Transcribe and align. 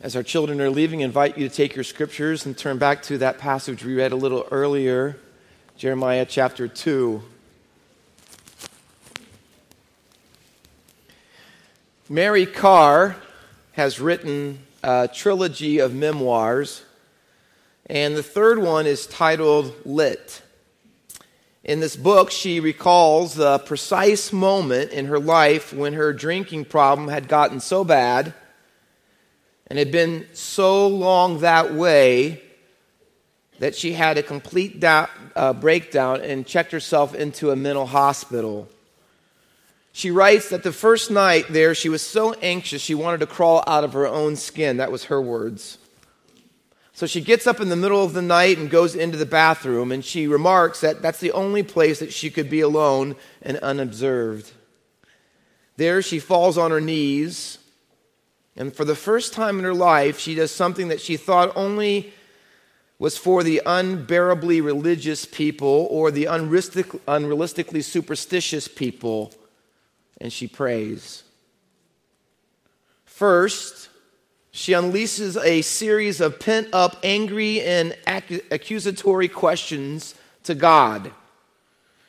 As 0.00 0.14
our 0.14 0.22
children 0.22 0.60
are 0.60 0.70
leaving, 0.70 1.00
invite 1.00 1.36
you 1.36 1.48
to 1.48 1.52
take 1.52 1.74
your 1.74 1.82
scriptures 1.82 2.46
and 2.46 2.56
turn 2.56 2.78
back 2.78 3.02
to 3.04 3.18
that 3.18 3.38
passage 3.38 3.84
we 3.84 3.96
read 3.96 4.12
a 4.12 4.16
little 4.16 4.46
earlier, 4.52 5.16
Jeremiah 5.76 6.24
chapter 6.24 6.68
2. 6.68 7.20
Mary 12.08 12.46
Karr 12.46 13.16
has 13.72 13.98
written 13.98 14.60
a 14.84 15.08
trilogy 15.12 15.80
of 15.80 15.92
memoirs, 15.92 16.84
and 17.86 18.16
the 18.16 18.22
third 18.22 18.60
one 18.60 18.86
is 18.86 19.04
titled 19.04 19.74
Lit. 19.84 20.42
In 21.64 21.80
this 21.80 21.96
book, 21.96 22.30
she 22.30 22.60
recalls 22.60 23.34
the 23.34 23.58
precise 23.58 24.32
moment 24.32 24.92
in 24.92 25.06
her 25.06 25.18
life 25.18 25.72
when 25.72 25.94
her 25.94 26.12
drinking 26.12 26.66
problem 26.66 27.08
had 27.08 27.26
gotten 27.26 27.58
so 27.58 27.82
bad 27.82 28.32
and 29.68 29.78
had 29.78 29.92
been 29.92 30.26
so 30.32 30.86
long 30.86 31.40
that 31.40 31.74
way 31.74 32.42
that 33.58 33.74
she 33.74 33.92
had 33.92 34.18
a 34.18 34.22
complete 34.22 34.80
da- 34.80 35.08
uh, 35.34 35.52
breakdown 35.52 36.20
and 36.20 36.46
checked 36.46 36.72
herself 36.72 37.14
into 37.14 37.50
a 37.50 37.56
mental 37.56 37.86
hospital. 37.86 38.68
She 39.92 40.10
writes 40.10 40.50
that 40.50 40.62
the 40.62 40.72
first 40.72 41.10
night 41.10 41.46
there, 41.50 41.74
she 41.74 41.88
was 41.88 42.02
so 42.02 42.32
anxious 42.34 42.80
she 42.80 42.94
wanted 42.94 43.20
to 43.20 43.26
crawl 43.26 43.64
out 43.66 43.84
of 43.84 43.94
her 43.94 44.06
own 44.06 44.36
skin. 44.36 44.76
That 44.76 44.92
was 44.92 45.04
her 45.04 45.20
words. 45.20 45.78
So 46.92 47.06
she 47.06 47.20
gets 47.20 47.46
up 47.46 47.60
in 47.60 47.68
the 47.68 47.76
middle 47.76 48.04
of 48.04 48.12
the 48.12 48.22
night 48.22 48.58
and 48.58 48.70
goes 48.70 48.94
into 48.94 49.16
the 49.16 49.26
bathroom, 49.26 49.92
and 49.92 50.04
she 50.04 50.26
remarks 50.26 50.80
that 50.80 51.02
that's 51.02 51.20
the 51.20 51.32
only 51.32 51.62
place 51.62 52.00
that 52.00 52.12
she 52.12 52.30
could 52.30 52.50
be 52.50 52.60
alone 52.60 53.16
and 53.42 53.56
unobserved. 53.58 54.52
There, 55.76 56.02
she 56.02 56.18
falls 56.18 56.58
on 56.58 56.72
her 56.72 56.80
knees 56.80 57.58
and 58.58 58.74
for 58.74 58.84
the 58.84 58.96
first 58.96 59.32
time 59.32 59.60
in 59.60 59.64
her 59.64 59.72
life, 59.72 60.18
she 60.18 60.34
does 60.34 60.50
something 60.50 60.88
that 60.88 61.00
she 61.00 61.16
thought 61.16 61.56
only 61.56 62.12
was 62.98 63.16
for 63.16 63.44
the 63.44 63.62
unbearably 63.64 64.60
religious 64.60 65.24
people 65.24 65.86
or 65.90 66.10
the 66.10 66.24
unrealistic, 66.24 66.86
unrealistically 67.06 67.84
superstitious 67.84 68.66
people, 68.66 69.32
and 70.20 70.32
she 70.32 70.48
prays. 70.48 71.22
First, 73.04 73.90
she 74.50 74.72
unleashes 74.72 75.40
a 75.40 75.62
series 75.62 76.20
of 76.20 76.40
pent 76.40 76.68
up, 76.72 76.96
angry, 77.04 77.60
and 77.60 77.96
accusatory 78.50 79.28
questions 79.28 80.16
to 80.42 80.56
God. 80.56 81.12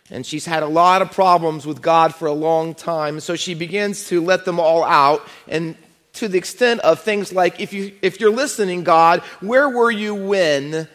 And 0.10 0.26
she's 0.26 0.48
had 0.48 0.64
a 0.64 0.68
lot 0.68 1.04
of 1.04 1.12
problems 1.12 1.68
with 1.68 1.84
God 1.84 2.16
for 2.16 2.28
a 2.28 2.34
long 2.34 2.74
time, 2.74 3.20
so 3.20 3.36
she 3.36 3.54
begins 3.54 4.08
to 4.08 4.20
let 4.20 4.46
them 4.46 4.60
all 4.60 4.84
out 4.84 5.22
and 5.48 5.76
to 6.20 6.28
the 6.28 6.38
extent 6.38 6.82
of 6.82 7.00
things 7.00 7.32
like 7.32 7.62
if 7.62 7.72
you 7.72 7.94
if 8.02 8.20
you're 8.20 8.30
listening 8.30 8.84
god 8.84 9.22
where 9.40 9.70
were 9.70 9.92
you 9.92 10.14
when? 10.14 10.88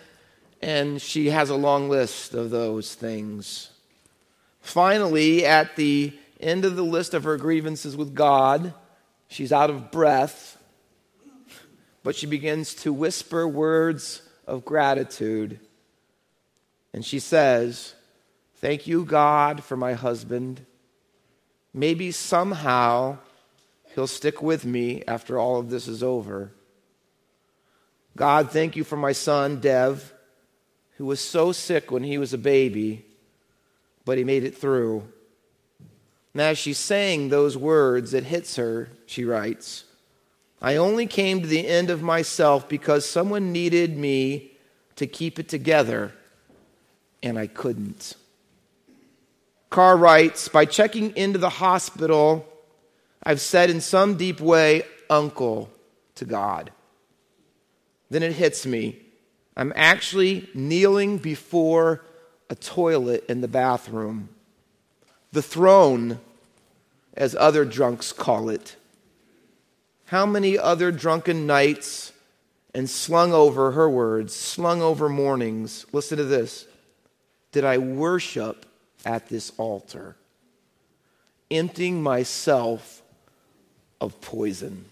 And 0.61 1.01
she 1.01 1.31
has 1.31 1.51
a 1.51 1.57
long 1.57 1.89
list 1.89 2.33
of 2.35 2.51
those 2.51 2.95
things. 2.95 3.71
Finally 4.61 5.47
at 5.47 5.77
the 5.77 6.13
end 6.41 6.67
of 6.67 6.77
the 6.77 6.85
list 6.85 7.15
of 7.15 7.25
her 7.25 7.39
grievances 7.39 7.97
with 7.97 8.15
god 8.15 8.75
she's 9.29 9.51
out 9.51 9.71
of 9.71 9.91
breath 9.91 10.59
but 12.03 12.15
she 12.15 12.27
begins 12.27 12.75
to 12.75 12.93
whisper 12.93 13.49
words 13.49 14.21
of 14.47 14.63
gratitude. 14.67 15.59
And 16.93 17.03
she 17.03 17.19
says 17.19 17.95
thank 18.57 18.87
you 18.87 19.07
god 19.07 19.65
for 19.65 19.77
my 19.77 19.95
husband. 19.95 20.67
Maybe 21.73 22.13
somehow 22.13 23.19
He'll 23.95 24.07
stick 24.07 24.43
with 24.43 24.65
me 24.65 25.05
after 25.07 25.39
all 25.39 25.59
of 25.61 25.71
this 25.71 25.87
is 25.87 26.03
over. 26.03 26.51
God, 28.17 28.51
thank 28.51 28.77
you 28.77 28.85
for 28.85 28.97
my 28.97 29.13
son, 29.13 29.61
Dev, 29.61 30.13
who 30.97 31.07
was 31.07 31.21
so 31.21 31.53
sick 31.53 31.91
when 31.91 32.03
he 32.03 32.19
was 32.19 32.33
a 32.33 32.39
baby, 32.39 33.05
but 34.05 34.19
he 34.19 34.25
made 34.25 34.45
it 34.45 34.57
through. 34.57 35.05
And 36.33 36.43
as 36.43 36.59
she's 36.59 36.79
saying 36.79 37.29
those 37.29 37.57
words, 37.57 38.15
it 38.15 38.25
hits 38.25 38.57
her, 38.57 38.89
she 39.07 39.25
writes. 39.25 39.85
I 40.61 40.77
only 40.77 41.07
came 41.07 41.41
to 41.41 41.47
the 41.47 41.67
end 41.67 41.91
of 41.91 42.03
myself 42.03 42.69
because 42.69 43.09
someone 43.09 43.53
needed 43.53 43.97
me 43.97 44.53
to 44.97 45.07
keep 45.07 45.39
it 45.39 45.49
together, 45.49 46.13
and 47.23 47.39
I 47.39 47.47
couldn't. 47.47 48.17
Karr 49.71 49.97
writes 49.97 50.49
By 50.49 50.65
checking 50.65 51.17
into 51.17 51.39
the 51.39 51.51
hospital, 51.51 52.47
I've 53.25 53.41
said 53.41 53.71
in 53.71 53.81
some 53.81 54.17
deep 54.17 54.41
way, 54.41 54.83
uncle 55.09 55.71
to 56.17 56.25
God. 56.25 56.71
Then 58.11 58.23
it 58.23 58.33
hits 58.33 58.67
me. 58.67 59.01
I'm 59.57 59.73
actually 59.75 60.49
kneeling 60.55 61.19
before 61.19 62.03
a 62.51 62.55
toilet 62.55 63.25
in 63.29 63.41
the 63.41 63.49
bathroom. 63.49 64.29
The 65.33 65.43
throne, 65.43 66.21
as 67.15 67.35
other 67.35 67.65
drunks 67.65 68.13
call 68.13 68.49
it. 68.49 68.77
How 70.07 70.27
many 70.27 70.59
other 70.59 70.93
drunken 70.93 71.47
nights 71.47 72.13
and 72.75 72.91
slung 72.91 73.33
over 73.33 73.71
her 73.71 73.89
words, 73.89 74.35
slung 74.35 74.83
over 74.83 75.09
mornings, 75.09 75.87
listen 75.93 76.19
to 76.19 76.25
this, 76.25 76.67
did 77.53 77.65
I 77.65 77.79
worship 77.79 78.67
at 79.05 79.29
this 79.29 79.53
altar, 79.57 80.17
emptying 81.51 82.03
myself 82.03 83.03
of 84.05 84.21
poison. 84.21 84.85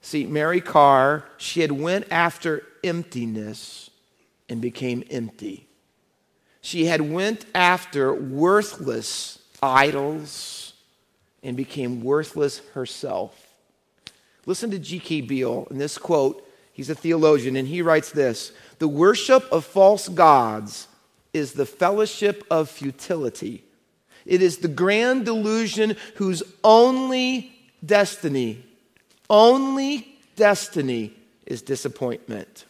See, 0.00 0.26
Mary 0.26 0.60
Karr, 0.60 1.24
she 1.36 1.60
had 1.60 1.72
went 1.72 2.06
after 2.10 2.62
emptiness 2.82 3.90
and 4.48 4.60
became 4.60 5.04
empty. 5.10 5.68
She 6.60 6.86
had 6.86 7.00
went 7.00 7.46
after 7.54 8.12
worthless 8.12 9.38
idols 9.62 10.72
and 11.42 11.56
became 11.56 12.02
worthless 12.02 12.60
herself. 12.72 13.54
Listen 14.46 14.70
to 14.70 14.78
G.K. 14.78 15.22
Beale 15.22 15.68
in 15.70 15.78
this 15.78 15.98
quote. 15.98 16.46
He's 16.72 16.90
a 16.90 16.94
theologian, 16.94 17.56
and 17.56 17.68
he 17.68 17.82
writes 17.82 18.10
this 18.10 18.52
The 18.78 18.88
worship 18.88 19.44
of 19.52 19.64
false 19.64 20.08
gods 20.08 20.88
is 21.32 21.52
the 21.52 21.66
fellowship 21.66 22.44
of 22.50 22.70
futility 22.70 23.64
it 24.26 24.42
is 24.42 24.58
the 24.58 24.68
grand 24.68 25.24
delusion 25.24 25.96
whose 26.16 26.42
only 26.62 27.54
destiny, 27.84 28.64
only 29.28 30.16
destiny 30.36 31.12
is 31.46 31.62
disappointment. 31.62 32.64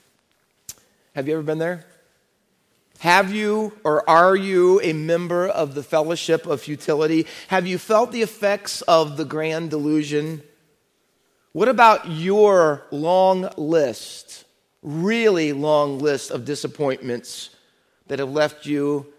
Have 1.15 1.29
you 1.29 1.35
ever 1.35 1.43
been 1.43 1.59
there? 1.59 1.87
Have 2.99 3.33
you 3.33 3.73
or 3.85 4.09
are 4.09 4.35
you 4.35 4.81
a 4.83 4.93
member 4.93 5.47
of 5.47 5.75
the 5.75 5.83
fellowship 5.83 6.47
of 6.47 6.63
futility? 6.63 7.27
Have 7.49 7.67
you 7.67 7.79
felt 7.79 8.13
the 8.13 8.23
effects 8.23 8.83
of 8.83 9.17
the 9.17 9.25
grand 9.25 9.71
delusion? 9.71 10.43
What 11.53 11.69
about 11.69 12.09
your 12.09 12.87
long 12.91 13.49
list, 13.57 14.45
really 14.83 15.53
long 15.53 15.99
list 15.99 16.31
of 16.31 16.45
disappointments 16.45 17.51
that 18.07 18.19
have 18.19 18.31
left 18.31 18.67
you 18.67 19.13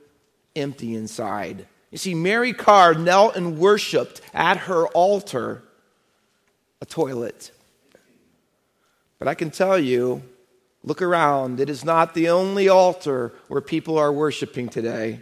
empty 0.56 0.96
inside? 0.96 1.68
You 1.96 2.00
see, 2.00 2.14
Mary 2.14 2.52
Karr 2.52 2.94
knelt 2.94 3.38
and 3.38 3.58
worshiped 3.58 4.20
at 4.34 4.58
her 4.58 4.86
altar 4.88 5.64
a 6.82 6.86
toilet. 6.86 7.52
But 9.18 9.30
I 9.30 9.34
can 9.34 9.50
tell 9.50 9.80
you, 9.80 10.22
look 10.84 11.02
around, 11.02 11.62
it 11.62 11.70
is 11.70 11.86
not 11.86 12.14
the 12.14 12.28
only 12.28 12.68
altar 12.68 13.32
where 13.48 13.62
people 13.62 13.98
are 13.98 14.12
worshiping 14.12 14.68
today. 14.68 15.22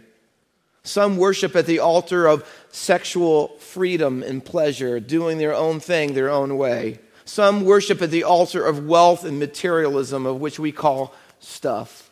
Some 0.82 1.16
worship 1.16 1.54
at 1.54 1.66
the 1.66 1.78
altar 1.78 2.26
of 2.26 2.44
sexual 2.72 3.56
freedom 3.58 4.24
and 4.24 4.44
pleasure, 4.44 4.98
doing 4.98 5.38
their 5.38 5.54
own 5.54 5.78
thing 5.78 6.14
their 6.14 6.28
own 6.28 6.58
way. 6.58 6.98
Some 7.24 7.64
worship 7.64 8.02
at 8.02 8.10
the 8.10 8.24
altar 8.24 8.66
of 8.66 8.84
wealth 8.84 9.24
and 9.24 9.38
materialism, 9.38 10.26
of 10.26 10.40
which 10.40 10.58
we 10.58 10.72
call 10.72 11.14
stuff. 11.38 12.03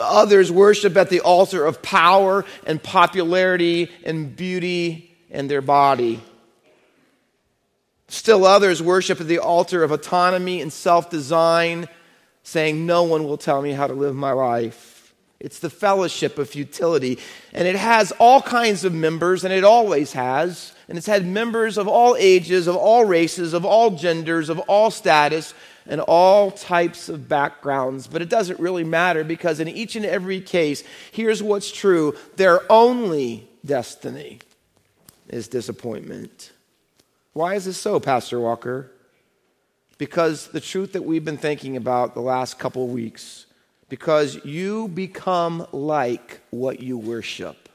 Others 0.00 0.52
worship 0.52 0.96
at 0.96 1.10
the 1.10 1.20
altar 1.20 1.64
of 1.64 1.82
power 1.82 2.44
and 2.66 2.82
popularity 2.82 3.90
and 4.04 4.34
beauty 4.34 5.16
and 5.30 5.50
their 5.50 5.62
body. 5.62 6.20
Still 8.08 8.44
others 8.44 8.82
worship 8.82 9.20
at 9.20 9.26
the 9.26 9.38
altar 9.38 9.82
of 9.82 9.90
autonomy 9.90 10.60
and 10.60 10.72
self 10.72 11.10
design, 11.10 11.88
saying, 12.42 12.86
No 12.86 13.02
one 13.02 13.24
will 13.24 13.38
tell 13.38 13.60
me 13.60 13.72
how 13.72 13.86
to 13.86 13.94
live 13.94 14.14
my 14.14 14.32
life. 14.32 15.14
It's 15.38 15.58
the 15.58 15.70
fellowship 15.70 16.38
of 16.38 16.48
futility. 16.48 17.18
And 17.52 17.68
it 17.68 17.76
has 17.76 18.12
all 18.12 18.40
kinds 18.40 18.84
of 18.84 18.94
members, 18.94 19.44
and 19.44 19.52
it 19.52 19.64
always 19.64 20.12
has. 20.12 20.72
And 20.88 20.96
it's 20.96 21.06
had 21.06 21.26
members 21.26 21.78
of 21.78 21.88
all 21.88 22.16
ages, 22.18 22.66
of 22.66 22.76
all 22.76 23.04
races, 23.04 23.52
of 23.52 23.64
all 23.64 23.90
genders, 23.90 24.48
of 24.48 24.60
all 24.60 24.90
status, 24.90 25.52
and 25.88 26.00
all 26.00 26.50
types 26.50 27.08
of 27.08 27.28
backgrounds, 27.28 28.06
but 28.06 28.22
it 28.22 28.28
doesn't 28.28 28.60
really 28.60 28.84
matter 28.84 29.24
because 29.24 29.60
in 29.60 29.68
each 29.68 29.96
and 29.96 30.04
every 30.04 30.40
case, 30.40 30.82
here's 31.12 31.42
what's 31.42 31.70
true 31.70 32.16
their 32.36 32.60
only 32.70 33.48
destiny 33.64 34.40
is 35.28 35.48
disappointment. 35.48 36.52
Why 37.32 37.54
is 37.54 37.66
this 37.66 37.76
so, 37.76 38.00
Pastor 38.00 38.40
Walker? 38.40 38.90
because 39.98 40.48
the 40.48 40.60
truth 40.60 40.92
that 40.92 41.04
we've 41.04 41.24
been 41.24 41.38
thinking 41.38 41.76
about 41.76 42.14
the 42.14 42.20
last 42.20 42.58
couple 42.58 42.84
of 42.84 42.90
weeks, 42.90 43.46
because 43.88 44.44
you 44.44 44.88
become 44.88 45.66
like 45.72 46.40
what 46.50 46.80
you 46.80 46.98
worship. 46.98 47.65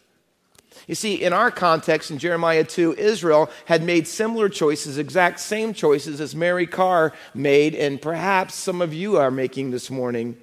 You 0.88 0.95
see, 0.95 1.15
in 1.15 1.33
our 1.33 1.51
context 1.51 2.12
in 2.12 2.18
Jeremiah 2.18 2.63
2, 2.63 2.95
Israel 2.95 3.50
had 3.65 3.83
made 3.83 4.07
similar 4.07 4.50
choices, 4.50 4.97
exact 4.97 5.39
same 5.39 5.73
choices 5.73 6.19
as 6.19 6.35
Mary 6.35 6.65
Karr 6.65 7.13
made, 7.33 7.75
and 7.75 8.01
perhaps 8.01 8.56
some 8.56 8.81
of 8.81 8.94
you 8.94 9.18
are 9.18 9.31
making 9.31 9.71
this 9.71 9.89
morning. 9.89 10.38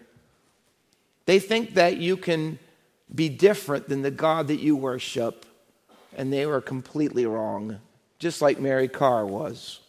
They 1.26 1.38
think 1.38 1.74
that 1.74 1.96
you 1.96 2.16
can 2.16 2.58
be 3.14 3.28
different 3.28 3.88
than 3.88 4.02
the 4.02 4.10
God 4.10 4.48
that 4.48 4.60
you 4.60 4.76
worship, 4.76 5.44
and 6.16 6.32
they 6.32 6.46
were 6.46 6.60
completely 6.60 7.26
wrong, 7.26 7.78
just 8.18 8.40
like 8.40 8.60
Mary 8.60 8.88
Karr 8.88 9.26
was. 9.26 9.80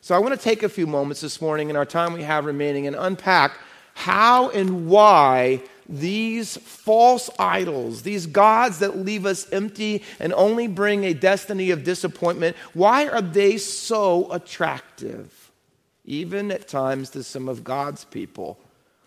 So 0.00 0.14
I 0.14 0.18
want 0.18 0.34
to 0.34 0.40
take 0.40 0.62
a 0.62 0.68
few 0.68 0.86
moments 0.86 1.20
this 1.20 1.42
morning 1.42 1.68
in 1.68 1.76
our 1.76 1.84
time 1.84 2.14
we 2.14 2.22
have 2.22 2.46
remaining 2.46 2.86
and 2.86 2.96
unpack 2.96 3.58
how 3.94 4.48
and 4.50 4.88
why 4.88 5.62
these 5.90 6.56
false 6.56 7.28
idols, 7.38 8.02
these 8.02 8.26
gods 8.26 8.78
that 8.78 8.98
leave 8.98 9.26
us 9.26 9.50
empty 9.52 10.02
and 10.20 10.32
only 10.34 10.68
bring 10.68 11.04
a 11.04 11.12
destiny 11.12 11.70
of 11.70 11.84
disappointment, 11.84 12.56
why 12.72 13.08
are 13.08 13.20
they 13.20 13.58
so 13.58 14.30
attractive, 14.32 15.50
even 16.04 16.50
at 16.52 16.68
times 16.68 17.10
to 17.10 17.24
some 17.24 17.48
of 17.48 17.64
God's 17.64 18.04
people? 18.04 18.58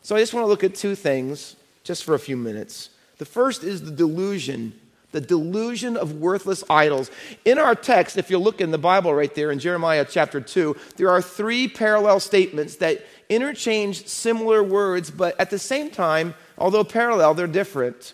So 0.01 0.15
I 0.15 0.19
just 0.19 0.33
want 0.33 0.43
to 0.43 0.49
look 0.49 0.63
at 0.63 0.75
two 0.75 0.95
things 0.95 1.55
just 1.83 2.03
for 2.03 2.13
a 2.13 2.19
few 2.19 2.35
minutes. 2.37 2.89
The 3.17 3.25
first 3.25 3.63
is 3.63 3.83
the 3.83 3.91
delusion 3.91 4.79
the 5.13 5.21
delusion 5.21 5.95
of 5.95 6.15
worthless 6.15 6.63
idols. 6.69 7.09
In 7.45 7.57
our 7.57 7.75
text, 7.75 8.17
if 8.17 8.29
you 8.29 8.37
look 8.37 8.59
in 8.59 8.71
the 8.71 8.77
Bible 8.77 9.13
right 9.13 9.33
there 9.33 9.51
in 9.51 9.59
Jeremiah 9.59 10.05
chapter 10.09 10.41
2, 10.41 10.75
there 10.97 11.09
are 11.09 11.21
three 11.21 11.67
parallel 11.67 12.19
statements 12.19 12.77
that 12.77 13.05
interchange 13.29 14.07
similar 14.07 14.61
words, 14.61 15.09
but 15.09 15.39
at 15.39 15.49
the 15.49 15.59
same 15.59 15.89
time 15.89 16.33
Although 16.57 16.83
parallel, 16.83 17.33
they're 17.33 17.47
different. 17.47 18.13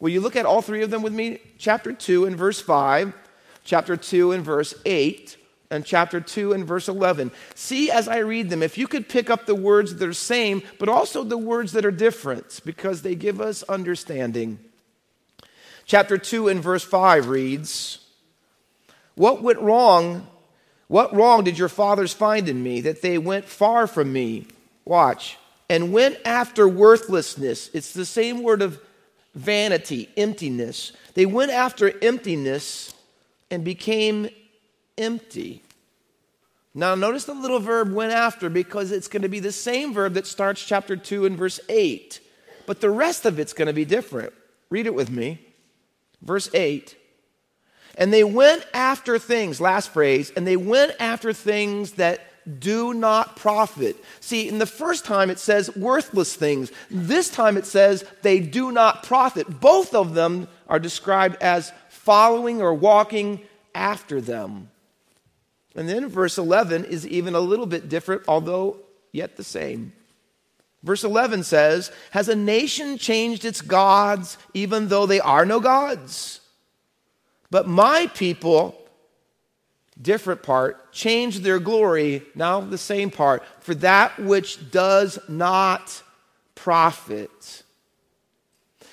Will 0.00 0.10
you 0.10 0.20
look 0.20 0.36
at 0.36 0.46
all 0.46 0.62
three 0.62 0.82
of 0.82 0.90
them 0.90 1.02
with 1.02 1.12
me? 1.12 1.38
Chapter 1.58 1.92
2 1.92 2.24
and 2.24 2.36
verse 2.36 2.60
5, 2.60 3.12
chapter 3.64 3.96
2 3.96 4.32
and 4.32 4.44
verse 4.44 4.74
8, 4.84 5.36
and 5.70 5.84
chapter 5.84 6.20
2 6.20 6.52
and 6.52 6.66
verse 6.66 6.88
11. 6.88 7.30
See 7.54 7.90
as 7.90 8.08
I 8.08 8.18
read 8.18 8.50
them, 8.50 8.62
if 8.62 8.78
you 8.78 8.88
could 8.88 9.08
pick 9.08 9.30
up 9.30 9.46
the 9.46 9.54
words 9.54 9.94
that 9.94 10.08
are 10.08 10.12
same, 10.14 10.62
but 10.78 10.88
also 10.88 11.22
the 11.22 11.38
words 11.38 11.72
that 11.72 11.84
are 11.84 11.90
different, 11.90 12.60
because 12.64 13.02
they 13.02 13.14
give 13.14 13.40
us 13.40 13.62
understanding. 13.64 14.58
Chapter 15.84 16.16
2 16.16 16.48
and 16.48 16.62
verse 16.62 16.82
5 16.82 17.28
reads, 17.28 17.98
What 19.16 19.42
went 19.42 19.60
wrong? 19.60 20.26
What 20.88 21.14
wrong 21.14 21.44
did 21.44 21.58
your 21.58 21.68
fathers 21.68 22.12
find 22.12 22.48
in 22.48 22.62
me 22.62 22.80
that 22.80 23.02
they 23.02 23.18
went 23.18 23.44
far 23.44 23.86
from 23.86 24.12
me? 24.12 24.46
Watch 24.84 25.36
and 25.70 25.92
went 25.92 26.18
after 26.24 26.68
worthlessness. 26.68 27.70
It's 27.72 27.92
the 27.92 28.04
same 28.04 28.42
word 28.42 28.60
of 28.60 28.80
vanity, 29.36 30.08
emptiness. 30.16 30.92
They 31.14 31.26
went 31.26 31.52
after 31.52 31.92
emptiness 32.02 32.92
and 33.52 33.64
became 33.64 34.28
empty. 34.98 35.62
Now, 36.74 36.96
notice 36.96 37.24
the 37.24 37.34
little 37.34 37.60
verb 37.60 37.92
went 37.92 38.12
after 38.12 38.50
because 38.50 38.90
it's 38.90 39.06
going 39.06 39.22
to 39.22 39.28
be 39.28 39.38
the 39.38 39.52
same 39.52 39.94
verb 39.94 40.14
that 40.14 40.26
starts 40.26 40.64
chapter 40.64 40.96
2 40.96 41.24
and 41.24 41.38
verse 41.38 41.60
8. 41.68 42.20
But 42.66 42.80
the 42.80 42.90
rest 42.90 43.24
of 43.24 43.38
it's 43.38 43.52
going 43.52 43.66
to 43.66 43.72
be 43.72 43.84
different. 43.84 44.32
Read 44.70 44.86
it 44.86 44.94
with 44.94 45.10
me. 45.10 45.40
Verse 46.20 46.52
8. 46.52 46.96
And 47.96 48.12
they 48.12 48.24
went 48.24 48.66
after 48.74 49.20
things, 49.20 49.60
last 49.60 49.90
phrase, 49.90 50.32
and 50.34 50.44
they 50.46 50.56
went 50.56 50.92
after 50.98 51.32
things 51.32 51.92
that 51.92 52.29
do 52.58 52.92
not 52.94 53.36
profit. 53.36 54.02
See, 54.20 54.48
in 54.48 54.58
the 54.58 54.66
first 54.66 55.04
time 55.04 55.30
it 55.30 55.38
says 55.38 55.74
worthless 55.76 56.34
things. 56.34 56.72
This 56.90 57.30
time 57.30 57.56
it 57.56 57.66
says 57.66 58.04
they 58.22 58.40
do 58.40 58.72
not 58.72 59.02
profit. 59.02 59.60
Both 59.60 59.94
of 59.94 60.14
them 60.14 60.48
are 60.68 60.78
described 60.78 61.36
as 61.40 61.72
following 61.88 62.60
or 62.60 62.74
walking 62.74 63.40
after 63.74 64.20
them. 64.20 64.70
And 65.74 65.88
then 65.88 66.08
verse 66.08 66.38
11 66.38 66.86
is 66.86 67.06
even 67.06 67.34
a 67.34 67.40
little 67.40 67.66
bit 67.66 67.88
different, 67.88 68.22
although 68.26 68.78
yet 69.12 69.36
the 69.36 69.44
same. 69.44 69.92
Verse 70.82 71.04
11 71.04 71.44
says, 71.44 71.92
Has 72.12 72.28
a 72.28 72.36
nation 72.36 72.98
changed 72.98 73.44
its 73.44 73.60
gods 73.60 74.38
even 74.54 74.88
though 74.88 75.06
they 75.06 75.20
are 75.20 75.44
no 75.44 75.60
gods? 75.60 76.40
But 77.50 77.68
my 77.68 78.06
people 78.14 78.79
different 80.02 80.42
part, 80.42 80.92
change 80.92 81.40
their 81.40 81.58
glory, 81.58 82.22
now 82.34 82.60
the 82.60 82.78
same 82.78 83.10
part, 83.10 83.42
for 83.60 83.74
that 83.76 84.18
which 84.18 84.70
does 84.70 85.18
not 85.28 86.02
profit. 86.54 87.62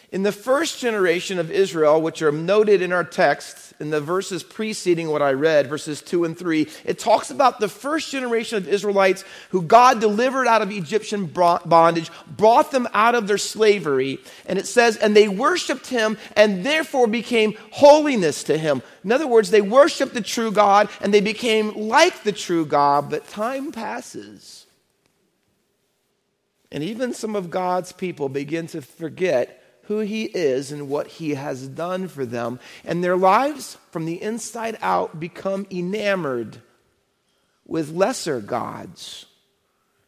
In 0.10 0.24
the 0.24 0.32
first 0.32 0.80
generation 0.80 1.38
of 1.38 1.52
Israel, 1.52 2.02
which 2.02 2.22
are 2.22 2.32
noted 2.32 2.82
in 2.82 2.94
our 2.94 3.04
text, 3.04 3.74
in 3.82 3.90
the 3.90 4.00
verses 4.00 4.42
preceding 4.42 5.10
what 5.10 5.22
I 5.22 5.34
read, 5.34 5.68
verses 5.68 6.02
2 6.02 6.24
and 6.24 6.38
3, 6.38 6.66
it 6.86 6.98
talks 6.98 7.30
about 7.30 7.60
the 7.60 7.68
first 7.68 8.10
generation 8.10 8.58
of 8.58 8.70
Israelites 8.70 9.26
who 9.50 9.62
God 9.62 10.00
delivered 10.00 10.48
out 10.48 10.62
of 10.62 10.72
Egyptian 10.72 11.26
bondage, 11.26 12.10
brought 12.26 12.72
them 12.72 12.88
out 12.94 13.16
of 13.16 13.28
their 13.28 13.38
slavery. 13.38 14.20
And 14.46 14.58
it 14.58 14.66
says, 14.66 14.96
and 14.96 15.14
they 15.14 15.28
worshiped 15.28 15.88
him 15.88 16.18
and 16.38 16.66
therefore 16.66 17.08
became 17.08 17.58
holiness 17.72 18.44
to 18.46 18.58
him. 18.58 18.82
In 19.04 19.12
other 19.12 19.28
words, 19.28 19.52
they 19.52 19.62
worshiped 19.62 20.14
the 20.14 20.22
true 20.22 20.54
God 20.54 20.90
and 21.02 21.14
they 21.14 21.22
became 21.22 21.76
like 21.76 22.24
the 22.24 22.32
true 22.32 22.66
God, 22.66 23.10
but 23.10 23.28
time 23.28 23.74
passes. 23.74 24.66
And 26.72 26.82
even 26.82 27.14
some 27.14 27.36
of 27.36 27.50
God's 27.50 27.92
people 27.92 28.30
begin 28.30 28.68
to 28.68 28.82
forget 28.82 29.64
who 29.88 30.00
he 30.00 30.26
is 30.26 30.72
and 30.72 30.90
what 30.90 31.08
he 31.08 31.36
has 31.36 31.68
done 31.68 32.08
for 32.08 32.26
them. 32.26 32.60
And 32.84 33.04
their 33.04 33.16
lives 33.16 33.78
from 33.92 34.06
the 34.06 34.22
inside 34.22 34.78
out 34.82 35.20
become 35.20 35.66
enamored 35.72 36.62
with 37.66 37.92
lesser 37.92 38.42
gods. 38.42 39.26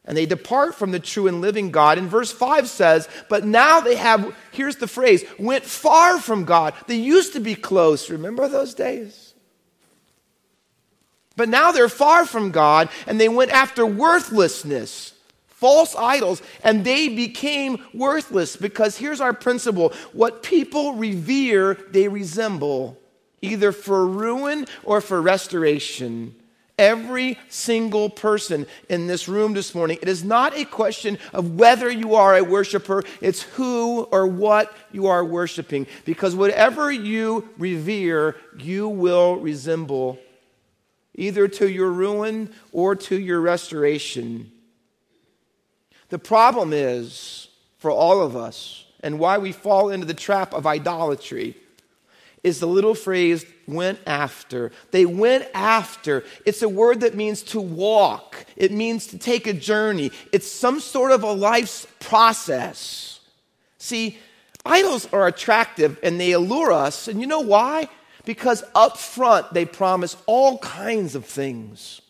And 0.03 0.17
they 0.17 0.25
depart 0.25 0.75
from 0.75 0.91
the 0.91 0.99
true 0.99 1.27
and 1.27 1.39
living 1.39 1.71
God. 1.71 1.97
And 1.97 2.09
verse 2.09 2.31
5 2.31 2.67
says, 2.67 3.07
But 3.29 3.45
now 3.45 3.79
they 3.79 3.95
have, 3.95 4.35
here's 4.51 4.77
the 4.77 4.87
phrase, 4.87 5.23
went 5.37 5.63
far 5.63 6.19
from 6.19 6.45
God. 6.45 6.73
They 6.87 6.97
used 6.97 7.33
to 7.33 7.39
be 7.39 7.55
close. 7.55 8.09
Remember 8.09 8.47
those 8.47 8.73
days? 8.73 9.33
But 11.37 11.47
now 11.47 11.71
they're 11.71 11.87
far 11.87 12.25
from 12.25 12.51
God 12.51 12.89
and 13.07 13.19
they 13.19 13.29
went 13.29 13.51
after 13.51 13.85
worthlessness 13.85 15.13
false 15.59 15.93
idols, 15.95 16.41
and 16.63 16.86
they 16.86 17.10
became 17.10 17.84
worthless 17.93 18.55
because 18.55 18.98
here's 18.98 19.19
our 19.19 19.34
principle 19.34 19.89
what 20.13 20.41
people 20.41 20.93
revere, 20.93 21.74
they 21.91 22.07
resemble, 22.07 22.98
either 23.41 23.74
for 23.74 24.07
ruin 24.07 24.65
or 24.84 25.01
for 25.01 25.22
restoration. 25.22 26.34
Every 26.77 27.38
single 27.50 28.10
person 28.10 28.65
in 28.88 29.07
this 29.07 29.27
room 29.27 29.51
this 29.51 29.75
morning, 29.75 30.00
it 30.01 30.07
is 30.07 30.24
not 30.24 30.57
a 30.57 30.63
question 30.63 31.17
of 31.34 31.60
whether 31.60 31.91
you 31.91 32.15
are 32.15 32.38
a 32.38 32.43
worshiper, 32.43 33.03
it's 33.19 33.41
who 33.41 34.03
or 34.03 34.25
what 34.27 34.74
you 34.93 35.07
are 35.07 35.25
worshiping. 35.25 35.88
Because 36.05 36.36
whatever 36.36 36.89
you 36.89 37.50
revere, 37.57 38.38
you 38.57 38.88
will 38.88 39.36
resemble, 39.36 40.19
either 41.15 41.50
to 41.50 41.69
your 41.69 41.91
ruin 41.91 42.50
or 42.72 42.95
to 42.95 43.19
your 43.19 43.41
restoration. 43.41 44.50
The 46.10 46.20
problem 46.20 46.74
is, 46.74 47.48
for 47.78 47.92
all 47.92 48.22
of 48.22 48.36
us, 48.36 48.86
and 49.01 49.20
why 49.20 49.38
we 49.38 49.51
fall 49.51 49.89
into 49.89 50.06
the 50.06 50.13
trap 50.13 50.54
of 50.54 50.68
idolatry, 50.68 51.56
is 52.44 52.60
the 52.60 52.68
little 52.68 52.96
phrase 52.96 53.46
went 53.68 54.00
after. 54.08 54.72
They 54.92 55.06
went 55.06 55.48
after. 55.54 56.24
It's 56.46 56.62
a 56.62 56.70
word 56.70 57.01
that 57.01 57.16
means 57.16 57.44
to 57.44 57.62
walk, 57.62 58.46
it 58.56 58.72
means 58.72 59.08
to 59.08 59.18
take 59.18 59.48
a 59.48 59.54
journey, 59.54 60.12
it's 60.32 60.50
some 60.50 60.80
sort 60.80 61.12
of 61.12 61.24
a 61.24 61.32
life's 61.32 61.86
process. 62.00 63.20
See, 63.78 64.18
idols 64.66 65.08
are 65.13 65.28
attractive 65.28 66.00
and 66.04 66.20
they 66.20 66.32
allure 66.32 66.72
us, 66.72 67.08
and 67.08 67.22
you 67.22 67.28
know 67.28 67.42
why? 67.42 67.88
Because 68.25 68.63
up 68.75 68.98
front 68.98 69.54
they 69.54 69.66
promise 69.66 70.18
all 70.25 70.58
kinds 70.60 71.16
of 71.16 71.25
things. 71.25 72.01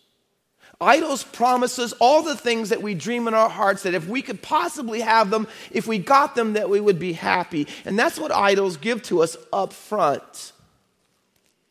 Idols 0.82 1.26
promise 1.26 1.78
us 1.78 1.92
all 2.00 2.24
the 2.24 2.38
things 2.38 2.70
that 2.70 2.82
we 2.82 2.94
dream 2.94 3.28
in 3.28 3.34
our 3.34 3.50
hearts 3.50 3.84
that 3.84 3.94
if 3.94 4.08
we 4.08 4.22
could 4.22 4.42
possibly 4.42 5.02
have 5.02 5.30
them, 5.30 5.48
if 5.72 5.88
we 5.88 5.98
got 5.98 6.36
them, 6.36 6.54
that 6.54 6.70
we 6.70 6.80
would 6.80 7.00
be 7.00 7.14
happy. 7.14 7.68
And 7.84 8.00
that's 8.00 8.18
what 8.18 8.32
idols 8.32 8.78
give 8.78 9.04
to 9.04 9.22
us 9.22 9.36
up 9.52 9.74
front. 9.74 10.54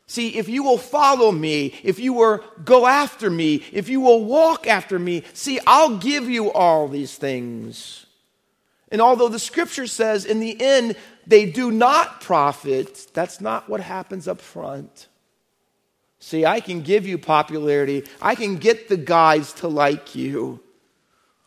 See, 0.06 0.36
if 0.36 0.48
you 0.48 0.62
will 0.62 0.78
follow 0.78 1.32
me, 1.32 1.74
if 1.82 1.98
you 1.98 2.12
will 2.12 2.42
go 2.64 2.86
after 2.86 3.30
me, 3.30 3.62
if 3.72 3.88
you 3.88 4.00
will 4.00 4.24
walk 4.24 4.66
after 4.66 4.98
me, 4.98 5.22
see, 5.32 5.58
I'll 5.66 5.96
give 5.98 6.28
you 6.28 6.52
all 6.52 6.88
these 6.88 7.16
things. 7.16 8.06
And 8.90 9.00
although 9.00 9.28
the 9.28 9.38
scripture 9.38 9.86
says 9.86 10.24
in 10.24 10.40
the 10.40 10.60
end 10.60 10.96
they 11.26 11.44
do 11.44 11.70
not 11.70 12.20
profit, 12.22 13.06
that's 13.12 13.40
not 13.40 13.68
what 13.68 13.80
happens 13.80 14.26
up 14.28 14.40
front. 14.40 15.08
See, 16.20 16.44
I 16.44 16.60
can 16.60 16.82
give 16.82 17.06
you 17.06 17.16
popularity. 17.18 18.04
I 18.20 18.34
can 18.34 18.56
get 18.56 18.88
the 18.88 18.96
guys 18.96 19.52
to 19.54 19.68
like 19.68 20.14
you. 20.14 20.60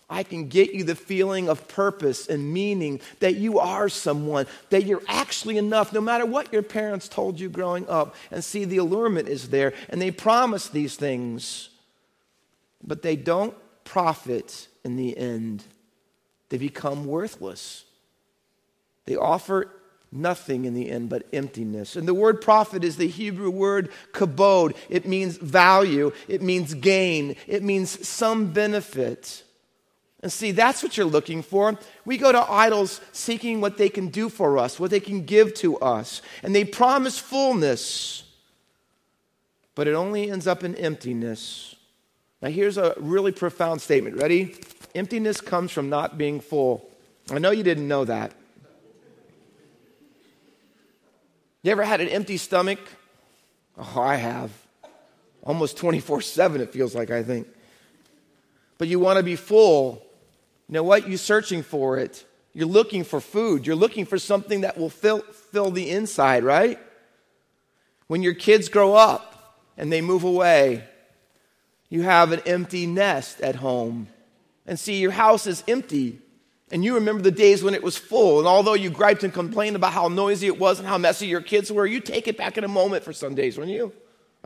I 0.10 0.24
can 0.24 0.50
get 0.50 0.74
you 0.74 0.84
the 0.84 0.96
feeling 0.96 1.48
of 1.48 1.70
purpose 1.70 2.28
and 2.28 2.52
meaning 2.52 3.00
that 3.20 3.36
you 3.36 3.60
are 3.60 3.88
someone, 3.88 4.46
that 4.70 4.86
you're 4.86 5.04
actually 5.08 5.58
enough, 5.58 5.94
no 5.94 6.02
matter 6.02 6.26
what 6.26 6.52
your 6.52 6.64
parents 6.64 7.08
told 7.08 7.40
you 7.40 7.50
growing 7.50 7.88
up. 7.88 8.16
And 8.30 8.44
see, 8.44 8.66
the 8.66 8.78
allurement 8.78 9.30
is 9.30 9.50
there. 9.50 9.74
And 9.88 10.02
they 10.02 10.12
promise 10.12 10.68
these 10.68 10.98
things, 10.98 11.70
but 12.84 13.04
they 13.04 13.16
don't 13.16 13.56
profit 13.86 14.68
in 14.84 14.98
the 14.98 15.18
end. 15.18 15.64
They 16.50 16.58
become 16.58 17.06
worthless. 17.06 17.86
They 19.06 19.16
offer 19.16 19.70
nothing 20.12 20.66
in 20.66 20.74
the 20.74 20.90
end 20.90 21.10
but 21.10 21.26
emptiness. 21.32 21.96
And 21.96 22.08
the 22.08 22.14
word 22.14 22.42
profit 22.42 22.84
is 22.84 22.98
the 22.98 23.08
Hebrew 23.08 23.50
word 23.50 23.90
kabod. 24.12 24.76
It 24.90 25.08
means 25.08 25.38
value, 25.38 26.12
it 26.28 26.42
means 26.42 26.74
gain, 26.74 27.36
it 27.48 27.64
means 27.64 28.08
some 28.08 28.52
benefit. 28.52 29.44
And 30.24 30.32
see, 30.32 30.52
that's 30.52 30.84
what 30.84 30.98
you're 30.98 31.06
looking 31.06 31.42
for. 31.42 31.80
We 32.06 32.18
go 32.18 32.32
to 32.32 32.52
idols 32.52 33.02
seeking 33.12 33.60
what 33.60 33.78
they 33.78 33.90
can 33.90 34.10
do 34.10 34.30
for 34.30 34.58
us, 34.58 34.80
what 34.80 34.92
they 34.92 35.00
can 35.00 35.26
give 35.26 35.54
to 35.56 35.78
us. 35.80 36.22
And 36.44 36.54
they 36.54 36.64
promise 36.64 37.18
fullness, 37.18 38.24
but 39.74 39.88
it 39.88 39.94
only 39.94 40.30
ends 40.30 40.46
up 40.46 40.64
in 40.64 40.76
emptiness. 40.76 41.76
Now, 42.42 42.50
here's 42.50 42.78
a 42.78 42.94
really 42.98 43.32
profound 43.32 43.82
statement. 43.82 44.18
Ready? 44.18 44.56
Emptiness 44.94 45.42
comes 45.42 45.72
from 45.72 45.90
not 45.90 46.18
being 46.18 46.40
full. 46.40 46.88
I 47.32 47.40
know 47.40 47.52
you 47.52 47.64
didn't 47.64 47.88
know 47.88 48.06
that. 48.06 48.34
You 51.64 51.72
ever 51.72 51.84
had 51.84 52.02
an 52.02 52.08
empty 52.08 52.38
stomach? 52.38 52.80
Oh, 53.78 54.02
I 54.02 54.16
have. 54.16 54.52
Almost 55.44 55.78
24 55.78 56.22
7, 56.22 56.62
it 56.62 56.72
feels 56.72 56.96
like, 56.96 57.12
I 57.12 57.24
think. 57.24 57.48
But 58.78 58.88
you 58.88 59.00
want 59.00 59.18
to 59.18 59.24
be 59.24 59.36
full. 59.36 60.04
You 60.68 60.74
know 60.74 60.84
what? 60.84 61.08
You're 61.08 61.18
searching 61.18 61.62
for 61.62 61.98
it. 61.98 62.26
You're 62.54 62.68
looking 62.68 63.04
for 63.04 63.22
food. 63.22 63.66
You're 63.66 63.76
looking 63.76 64.06
for 64.06 64.18
something 64.18 64.62
that 64.62 64.78
will 64.78 64.90
fill, 64.90 65.22
fill 65.22 65.72
the 65.72 65.90
inside, 65.90 66.44
right? 66.44 66.80
When 68.08 68.24
your 68.24 68.34
kids 68.34 68.68
grow 68.68 68.96
up 68.96 69.60
and 69.78 69.92
they 69.92 70.02
move 70.02 70.24
away, 70.24 70.84
you 71.90 72.02
have 72.02 72.32
an 72.32 72.42
empty 72.46 72.88
nest 72.88 73.40
at 73.42 73.56
home. 73.56 74.08
And 74.66 74.80
see, 74.80 75.00
your 75.00 75.12
house 75.12 75.48
is 75.48 75.64
empty. 75.68 76.20
And 76.72 76.86
you 76.86 76.96
remember 76.96 77.22
the 77.22 77.32
days 77.32 77.64
when 77.64 77.74
it 77.74 77.84
was 77.84 77.98
full. 77.98 78.40
And 78.40 78.48
although 78.48 78.74
you 78.74 78.90
griped 78.90 79.24
and 79.24 79.34
complained 79.34 79.76
about 79.76 79.92
how 79.92 80.08
noisy 80.08 80.48
it 80.48 80.58
was 80.58 80.80
and 80.80 80.88
how 80.88 80.98
messy 80.98 81.28
your 81.28 81.42
kids 81.42 81.72
were, 81.72 81.86
you 81.86 82.00
take 82.00 82.28
it 82.28 82.38
back 82.38 82.58
in 82.58 82.64
a 82.64 82.70
moment 82.70 83.04
for 83.04 83.12
some 83.12 83.36
days, 83.36 83.58
wouldn't 83.58 83.76
you? 83.76 83.92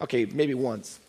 Okay, 0.01 0.25
maybe 0.25 0.55
once. 0.55 0.99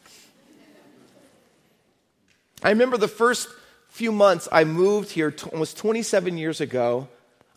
I 2.63 2.71
remember 2.71 2.99
the 2.99 3.09
first 3.09 3.49
few 3.89 4.13
months 4.13 4.47
I 4.53 4.65
moved 4.65 5.11
here 5.11 5.31
t- 5.31 5.49
almost 5.51 5.79
27 5.79 6.37
years 6.37 6.61
ago. 6.61 7.09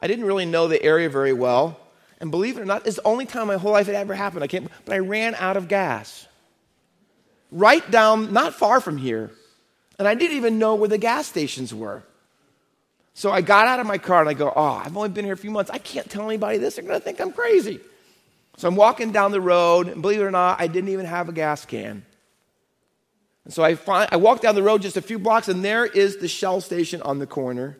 I 0.01 0.07
didn't 0.07 0.25
really 0.25 0.45
know 0.45 0.67
the 0.67 0.81
area 0.81 1.09
very 1.09 1.33
well. 1.33 1.79
And 2.21 2.31
believe 2.31 2.57
it 2.57 2.61
or 2.61 2.65
not, 2.65 2.87
it's 2.87 2.97
the 2.97 3.07
only 3.07 3.25
time 3.25 3.47
my 3.47 3.57
whole 3.57 3.71
life 3.71 3.89
it 3.89 3.95
ever 3.95 4.13
happened. 4.13 4.43
I 4.43 4.47
can't, 4.47 4.69
but 4.85 4.93
I 4.93 4.99
ran 4.99 5.35
out 5.35 5.57
of 5.57 5.67
gas. 5.67 6.27
Right 7.51 7.89
down, 7.91 8.31
not 8.31 8.53
far 8.53 8.79
from 8.79 8.97
here. 8.97 9.31
And 9.97 10.07
I 10.07 10.15
didn't 10.15 10.37
even 10.37 10.59
know 10.59 10.75
where 10.75 10.89
the 10.89 10.97
gas 10.97 11.27
stations 11.27 11.73
were. 11.73 12.03
So 13.13 13.31
I 13.31 13.41
got 13.41 13.67
out 13.67 13.79
of 13.79 13.87
my 13.87 13.97
car 13.97 14.21
and 14.21 14.29
I 14.29 14.33
go, 14.33 14.51
Oh, 14.55 14.81
I've 14.83 14.95
only 14.95 15.09
been 15.09 15.25
here 15.25 15.33
a 15.33 15.37
few 15.37 15.51
months. 15.51 15.69
I 15.71 15.77
can't 15.77 16.09
tell 16.09 16.25
anybody 16.25 16.57
this. 16.57 16.75
They're 16.75 16.85
going 16.85 16.99
to 16.99 17.03
think 17.03 17.19
I'm 17.19 17.33
crazy. 17.33 17.79
So 18.59 18.67
I'm 18.67 18.75
walking 18.75 19.13
down 19.13 19.31
the 19.31 19.39
road, 19.39 19.87
and 19.87 20.01
believe 20.01 20.19
it 20.19 20.23
or 20.23 20.31
not, 20.31 20.59
I 20.59 20.67
didn't 20.67 20.89
even 20.89 21.05
have 21.05 21.29
a 21.29 21.31
gas 21.31 21.63
can. 21.63 22.03
And 23.45 23.53
so 23.53 23.63
I, 23.63 23.75
find, 23.75 24.09
I 24.11 24.17
walk 24.17 24.41
down 24.41 24.53
the 24.53 24.61
road 24.61 24.81
just 24.81 24.97
a 24.97 25.01
few 25.01 25.17
blocks, 25.17 25.47
and 25.47 25.63
there 25.63 25.85
is 25.85 26.17
the 26.17 26.27
Shell 26.27 26.59
station 26.59 27.01
on 27.01 27.19
the 27.19 27.25
corner. 27.25 27.77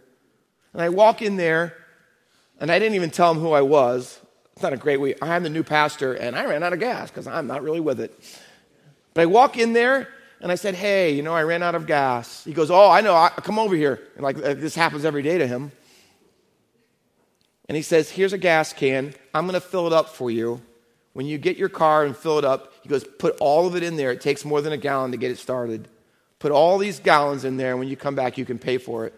And 0.72 0.82
I 0.82 0.88
walk 0.88 1.22
in 1.22 1.36
there, 1.36 1.76
and 2.62 2.72
I 2.72 2.80
didn't 2.80 2.96
even 2.96 3.10
tell 3.10 3.34
them 3.34 3.44
who 3.44 3.52
I 3.52 3.62
was. 3.62 4.22
It's 4.54 4.64
not 4.64 4.72
a 4.72 4.78
great 4.78 5.02
way. 5.02 5.16
I'm 5.22 5.44
the 5.44 5.50
new 5.50 5.64
pastor, 5.64 6.14
and 6.14 6.34
I 6.34 6.46
ran 6.46 6.64
out 6.64 6.72
of 6.72 6.80
gas 6.80 7.10
because 7.10 7.28
I'm 7.28 7.48
not 7.48 7.62
really 7.62 7.82
with 7.82 8.00
it. 8.00 8.18
But 9.14 9.24
I 9.24 9.26
walk 9.26 9.58
in 9.58 9.74
there, 9.74 10.08
and 10.42 10.52
I 10.52 10.56
said, 10.56 10.76
Hey, 10.76 11.14
you 11.14 11.22
know, 11.22 11.34
I 11.34 11.44
ran 11.44 11.64
out 11.64 11.76
of 11.76 11.86
gas. 11.86 12.44
He 12.44 12.54
goes, 12.54 12.72
Oh, 12.72 12.90
I 12.90 13.02
know. 13.02 13.16
I, 13.16 13.30
come 13.30 13.60
over 13.60 13.76
here. 13.76 14.00
And 14.16 14.24
like 14.24 14.38
uh, 14.38 14.54
this 14.54 14.76
happens 14.76 15.06
every 15.06 15.22
day 15.22 15.38
to 15.38 15.48
him. 15.48 15.72
And 17.68 17.76
he 17.76 17.82
says, 17.82 18.10
Here's 18.10 18.34
a 18.34 18.38
gas 18.38 18.74
can. 18.74 19.14
I'm 19.34 19.46
going 19.46 19.60
to 19.60 19.66
fill 19.66 19.88
it 19.88 19.94
up 19.94 20.10
for 20.10 20.32
you. 20.32 20.62
When 21.14 21.26
you 21.26 21.38
get 21.38 21.58
your 21.58 21.70
car 21.70 22.06
and 22.06 22.16
fill 22.16 22.38
it 22.38 22.46
up, 22.46 22.72
he 22.84 22.90
goes, 22.90 23.04
put 23.04 23.36
all 23.40 23.68
of 23.68 23.76
it 23.76 23.84
in 23.84 23.98
there. 23.98 24.12
It 24.12 24.22
takes 24.22 24.46
more 24.46 24.62
than 24.62 24.74
a 24.74 24.78
gallon 24.78 25.12
to 25.12 25.18
get 25.18 25.32
it 25.32 25.38
started. 25.38 25.88
Put 26.38 26.52
all 26.52 26.78
these 26.78 27.00
gallons 27.00 27.44
in 27.44 27.58
there, 27.58 27.72
and 27.72 27.80
when 27.80 27.90
you 27.90 27.98
come 27.98 28.16
back, 28.16 28.38
you 28.38 28.46
can 28.46 28.58
pay 28.58 28.78
for 28.78 29.06
it. 29.06 29.14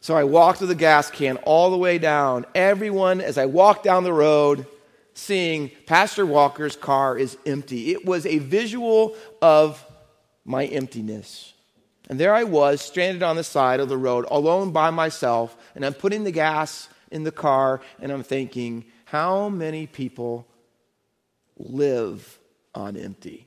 So 0.00 0.16
I 0.16 0.24
walked 0.24 0.60
with 0.60 0.68
the 0.68 0.74
gas 0.74 1.10
can 1.10 1.38
all 1.38 1.70
the 1.70 1.76
way 1.76 1.98
down. 1.98 2.46
Everyone, 2.54 3.20
as 3.20 3.38
I 3.38 3.46
walked 3.46 3.84
down 3.84 4.04
the 4.04 4.12
road, 4.12 4.66
seeing 5.14 5.70
Pastor 5.86 6.24
Walker's 6.24 6.76
car 6.76 7.18
is 7.18 7.36
empty. 7.46 7.92
It 7.92 8.04
was 8.04 8.26
a 8.26 8.38
visual 8.38 9.16
of 9.40 9.84
my 10.44 10.64
emptiness. 10.66 11.54
And 12.08 12.18
there 12.18 12.34
I 12.34 12.44
was, 12.44 12.80
stranded 12.80 13.22
on 13.22 13.36
the 13.36 13.44
side 13.44 13.80
of 13.80 13.88
the 13.88 13.96
road, 13.96 14.26
alone 14.30 14.72
by 14.72 14.90
myself, 14.90 15.56
and 15.74 15.84
I'm 15.84 15.94
putting 15.94 16.24
the 16.24 16.32
gas 16.32 16.88
in 17.10 17.22
the 17.22 17.32
car, 17.32 17.80
and 18.00 18.10
I'm 18.10 18.22
thinking, 18.22 18.84
how 19.04 19.48
many 19.48 19.86
people 19.86 20.46
live 21.58 22.38
on 22.74 22.96
empty. 22.96 23.46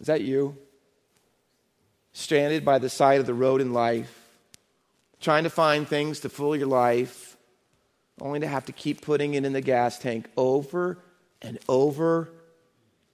Is 0.00 0.06
that 0.06 0.22
you? 0.22 0.56
Stranded 2.12 2.64
by 2.64 2.78
the 2.78 2.88
side 2.88 3.20
of 3.20 3.26
the 3.26 3.34
road 3.34 3.60
in 3.60 3.72
life, 3.72 4.28
trying 5.20 5.44
to 5.44 5.50
find 5.50 5.88
things 5.88 6.20
to 6.20 6.28
fill 6.28 6.54
your 6.54 6.68
life, 6.68 7.36
only 8.20 8.40
to 8.40 8.46
have 8.46 8.66
to 8.66 8.72
keep 8.72 9.00
putting 9.00 9.34
it 9.34 9.44
in 9.44 9.52
the 9.52 9.60
gas 9.60 9.98
tank 9.98 10.28
over 10.36 10.98
and 11.42 11.58
over 11.68 12.30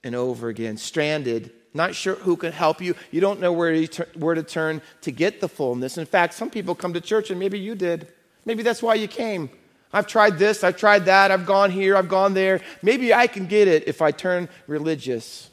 and 0.03 0.15
over 0.15 0.49
again. 0.49 0.77
Stranded, 0.77 1.51
not 1.73 1.95
sure 1.95 2.15
who 2.15 2.35
can 2.35 2.51
help 2.51 2.81
you. 2.81 2.95
You 3.11 3.21
don't 3.21 3.39
know 3.39 3.53
where 3.53 3.87
to, 3.87 4.07
where 4.15 4.35
to 4.35 4.43
turn 4.43 4.81
to 5.01 5.11
get 5.11 5.39
the 5.39 5.47
fullness. 5.47 5.97
In 5.97 6.05
fact, 6.05 6.33
some 6.33 6.49
people 6.49 6.75
come 6.75 6.93
to 6.93 7.01
church, 7.01 7.29
and 7.29 7.39
maybe 7.39 7.59
you 7.59 7.75
did. 7.75 8.07
Maybe 8.45 8.63
that's 8.63 8.81
why 8.81 8.95
you 8.95 9.07
came 9.07 9.49
I've 9.93 10.07
tried 10.07 10.39
this, 10.39 10.63
I've 10.63 10.77
tried 10.77 11.05
that, 11.05 11.31
I've 11.31 11.45
gone 11.45 11.69
here, 11.69 11.97
I've 11.97 12.07
gone 12.07 12.33
there. 12.33 12.61
Maybe 12.81 13.13
I 13.13 13.27
can 13.27 13.45
get 13.45 13.67
it 13.67 13.87
if 13.87 14.01
I 14.01 14.11
turn 14.11 14.47
religious. 14.67 15.49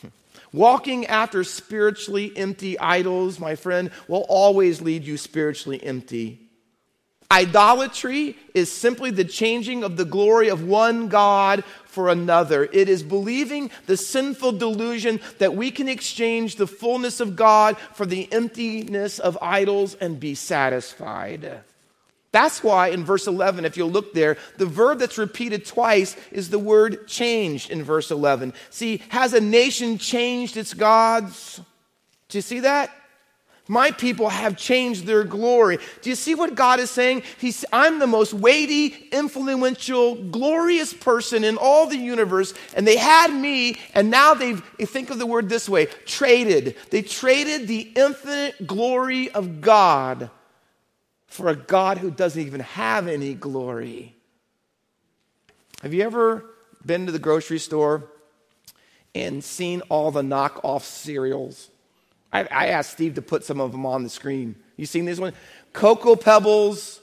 Hmm. 0.00 0.08
Walking 0.52 1.06
after 1.06 1.44
spiritually 1.44 2.32
empty 2.36 2.78
idols, 2.78 3.38
my 3.38 3.54
friend, 3.54 3.90
will 4.08 4.26
always 4.28 4.80
lead 4.80 5.04
you 5.04 5.16
spiritually 5.16 5.82
empty. 5.82 6.40
Idolatry 7.30 8.36
is 8.52 8.70
simply 8.70 9.10
the 9.10 9.24
changing 9.24 9.84
of 9.84 9.96
the 9.96 10.04
glory 10.04 10.48
of 10.48 10.64
one 10.64 11.08
God 11.08 11.64
for 11.92 12.08
another. 12.08 12.64
It 12.64 12.88
is 12.88 13.02
believing 13.02 13.70
the 13.86 13.98
sinful 13.98 14.52
delusion 14.52 15.20
that 15.38 15.54
we 15.54 15.70
can 15.70 15.88
exchange 15.88 16.56
the 16.56 16.66
fullness 16.66 17.20
of 17.20 17.36
God 17.36 17.76
for 17.92 18.06
the 18.06 18.32
emptiness 18.32 19.18
of 19.18 19.36
idols 19.42 19.94
and 19.94 20.18
be 20.18 20.34
satisfied. 20.34 21.60
That's 22.32 22.64
why 22.64 22.88
in 22.88 23.04
verse 23.04 23.26
11, 23.26 23.66
if 23.66 23.76
you'll 23.76 23.90
look 23.90 24.14
there, 24.14 24.38
the 24.56 24.64
verb 24.64 25.00
that's 25.00 25.18
repeated 25.18 25.66
twice 25.66 26.16
is 26.30 26.48
the 26.48 26.58
word 26.58 27.06
changed 27.06 27.70
in 27.70 27.82
verse 27.82 28.10
11. 28.10 28.54
See, 28.70 29.02
has 29.10 29.34
a 29.34 29.40
nation 29.40 29.98
changed 29.98 30.56
its 30.56 30.72
gods? 30.72 31.60
Do 32.30 32.38
you 32.38 32.42
see 32.42 32.60
that? 32.60 32.90
My 33.68 33.92
people 33.92 34.28
have 34.28 34.56
changed 34.56 35.06
their 35.06 35.22
glory. 35.22 35.78
Do 36.00 36.10
you 36.10 36.16
see 36.16 36.34
what 36.34 36.56
God 36.56 36.80
is 36.80 36.90
saying? 36.90 37.22
He's, 37.38 37.64
I'm 37.72 38.00
the 38.00 38.08
most 38.08 38.34
weighty, 38.34 39.08
influential, 39.12 40.16
glorious 40.16 40.92
person 40.92 41.44
in 41.44 41.56
all 41.56 41.86
the 41.86 41.96
universe, 41.96 42.54
and 42.74 42.86
they 42.86 42.96
had 42.96 43.32
me, 43.32 43.78
and 43.94 44.10
now 44.10 44.34
they've, 44.34 44.62
think 44.80 45.10
of 45.10 45.18
the 45.18 45.26
word 45.26 45.48
this 45.48 45.68
way, 45.68 45.86
traded. 46.06 46.76
They 46.90 47.02
traded 47.02 47.68
the 47.68 47.92
infinite 47.94 48.66
glory 48.66 49.30
of 49.30 49.60
God 49.60 50.30
for 51.28 51.48
a 51.48 51.56
God 51.56 51.98
who 51.98 52.10
doesn't 52.10 52.42
even 52.42 52.60
have 52.60 53.06
any 53.06 53.32
glory. 53.32 54.14
Have 55.82 55.94
you 55.94 56.02
ever 56.02 56.44
been 56.84 57.06
to 57.06 57.12
the 57.12 57.18
grocery 57.18 57.58
store 57.58 58.04
and 59.14 59.42
seen 59.42 59.82
all 59.88 60.10
the 60.10 60.22
knockoff 60.22 60.82
cereals? 60.82 61.71
I, 62.32 62.40
I 62.44 62.66
asked 62.68 62.92
Steve 62.92 63.14
to 63.14 63.22
put 63.22 63.44
some 63.44 63.60
of 63.60 63.72
them 63.72 63.84
on 63.84 64.02
the 64.02 64.08
screen. 64.08 64.56
You 64.76 64.86
seen 64.86 65.04
these 65.04 65.20
ones? 65.20 65.34
Cocoa 65.72 66.16
Pebbles, 66.16 67.00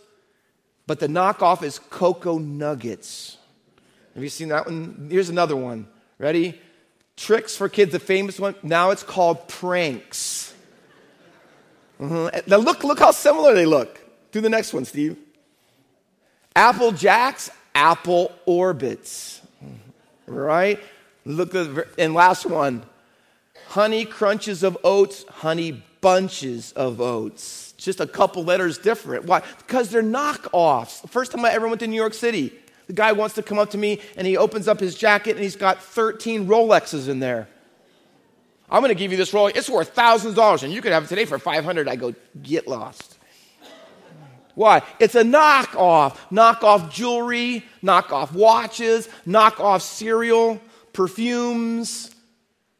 but 0.88 1.00
the 1.00 1.08
knockoff 1.08 1.64
is 1.64 1.80
Cocoa 1.80 2.40
Nuggets. 2.40 3.38
Have 4.16 4.24
you 4.24 4.30
seen 4.30 4.50
that 4.50 4.66
one? 4.66 5.08
Here's 5.12 5.30
another 5.30 5.56
one. 5.56 5.88
Ready? 6.18 6.60
Trix 7.16 7.56
for 7.56 7.70
kids, 7.70 7.92
the 7.92 8.00
famous 8.00 8.40
one. 8.40 8.56
Now 8.64 8.92
it's 8.92 9.04
called 9.04 9.48
pranks. 9.48 10.54
Mm-hmm. 12.00 12.50
Now 12.50 12.58
look, 12.58 12.84
look 12.84 13.00
how 13.00 13.12
similar 13.12 13.54
they 13.54 13.66
look. 13.66 14.00
Do 14.32 14.42
the 14.42 14.50
next 14.50 14.74
one, 14.74 14.86
Steve. 14.86 15.18
Apple 16.56 16.92
Jacks, 16.92 17.52
Apple 17.76 18.32
Orbits. 18.46 19.42
Right? 20.26 20.80
Look 21.26 21.54
and 21.98 22.14
last 22.14 22.46
one 22.46 22.84
honey 23.70 24.04
crunches 24.04 24.64
of 24.64 24.78
oats, 24.84 25.26
honey 25.30 25.84
bunches 26.02 26.72
of 26.74 27.00
oats. 27.00 27.74
Just 27.74 28.00
a 28.00 28.08
couple 28.08 28.44
letters 28.44 28.80
different. 28.80 29.26
Why? 29.26 29.44
Because 29.60 29.90
they're 29.90 30.02
knockoffs. 30.02 31.02
The 31.02 31.08
first 31.08 31.32
time 31.32 31.46
I 31.46 31.52
ever 31.52 31.68
went 31.68 31.80
to 31.82 31.88
New 31.88 31.96
York 31.96 32.16
City, 32.16 32.52
the 32.88 32.94
guy 32.94 33.12
wants 33.12 33.36
to 33.36 33.44
come 33.44 33.60
up 33.60 33.70
to 33.72 33.78
me 33.78 34.02
and 34.18 34.26
he 34.26 34.38
opens 34.38 34.68
up 34.68 34.80
his 34.80 34.96
jacket 34.96 35.32
and 35.32 35.40
he's 35.40 35.56
got 35.56 35.84
13 35.84 36.48
Rolexes 36.48 37.08
in 37.08 37.20
there. 37.20 37.48
I'm 38.72 38.82
going 38.82 38.90
to 38.90 38.96
give 38.96 39.12
you 39.12 39.18
this 39.18 39.32
Rolex. 39.32 39.56
It's 39.56 39.70
worth 39.70 39.90
thousands 39.90 40.32
of 40.32 40.36
dollars 40.36 40.64
and 40.64 40.74
you 40.74 40.82
could 40.82 40.92
have 40.92 41.04
it 41.04 41.08
today 41.08 41.26
for 41.26 41.38
500. 41.38 41.88
I 41.88 41.96
go, 41.96 42.16
get 42.42 42.68
lost. 42.68 43.18
Why? 44.56 44.82
It's 45.00 45.16
a 45.16 45.24
knockoff. 45.24 46.18
Knockoff 46.32 46.92
jewelry, 46.92 47.64
knockoff 47.84 48.34
watches, 48.34 49.08
knockoff 49.28 49.82
cereal, 49.82 50.60
perfumes. 50.92 52.16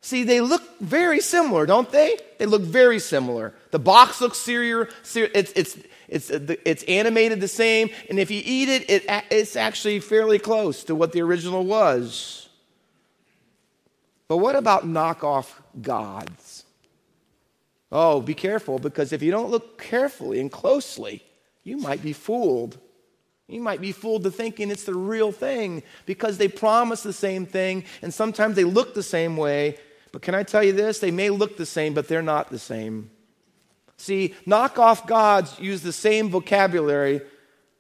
See, 0.09 0.23
they 0.23 0.41
look 0.41 0.63
very 0.79 1.19
similar, 1.19 1.67
don't 1.67 1.91
they? 1.91 2.17
They 2.39 2.47
look 2.47 2.63
very 2.63 2.97
similar. 2.97 3.53
The 3.69 3.77
box 3.77 4.19
looks 4.21 4.39
serious. 4.39 4.91
It's, 5.13 5.51
it's, 5.53 5.77
it's, 6.07 6.31
uh, 6.31 6.55
it's 6.65 6.81
animated 6.85 7.41
the 7.41 7.47
same. 7.47 7.91
And 8.09 8.17
if 8.17 8.31
you 8.31 8.41
eat 8.43 8.69
it, 8.69 8.89
it, 8.89 9.05
it's 9.29 9.55
actually 9.55 9.99
fairly 9.99 10.39
close 10.39 10.83
to 10.85 10.95
what 10.95 11.11
the 11.11 11.21
original 11.21 11.63
was. 11.63 12.49
But 14.27 14.37
what 14.37 14.55
about 14.55 14.87
knockoff 14.87 15.51
gods? 15.79 16.65
Oh, 17.91 18.19
be 18.19 18.33
careful 18.33 18.79
because 18.79 19.13
if 19.13 19.21
you 19.21 19.29
don't 19.29 19.51
look 19.51 19.79
carefully 19.79 20.39
and 20.39 20.51
closely, 20.51 21.23
you 21.63 21.77
might 21.77 22.01
be 22.01 22.13
fooled. 22.13 22.79
You 23.47 23.61
might 23.61 23.79
be 23.79 23.91
fooled 23.91 24.23
to 24.23 24.31
thinking 24.31 24.71
it's 24.71 24.85
the 24.85 24.95
real 24.95 25.31
thing 25.31 25.83
because 26.07 26.39
they 26.39 26.47
promise 26.47 27.03
the 27.03 27.13
same 27.13 27.45
thing 27.45 27.83
and 28.01 28.11
sometimes 28.11 28.55
they 28.55 28.63
look 28.63 28.95
the 28.95 29.03
same 29.03 29.37
way. 29.37 29.77
But 30.11 30.21
can 30.21 30.35
I 30.35 30.43
tell 30.43 30.63
you 30.63 30.73
this? 30.73 30.99
They 30.99 31.11
may 31.11 31.29
look 31.29 31.57
the 31.57 31.65
same, 31.65 31.93
but 31.93 32.07
they're 32.07 32.21
not 32.21 32.49
the 32.49 32.59
same. 32.59 33.11
See, 33.97 34.33
knockoff 34.47 35.05
gods 35.05 35.59
use 35.59 35.81
the 35.81 35.91
same 35.91 36.29
vocabulary, 36.29 37.21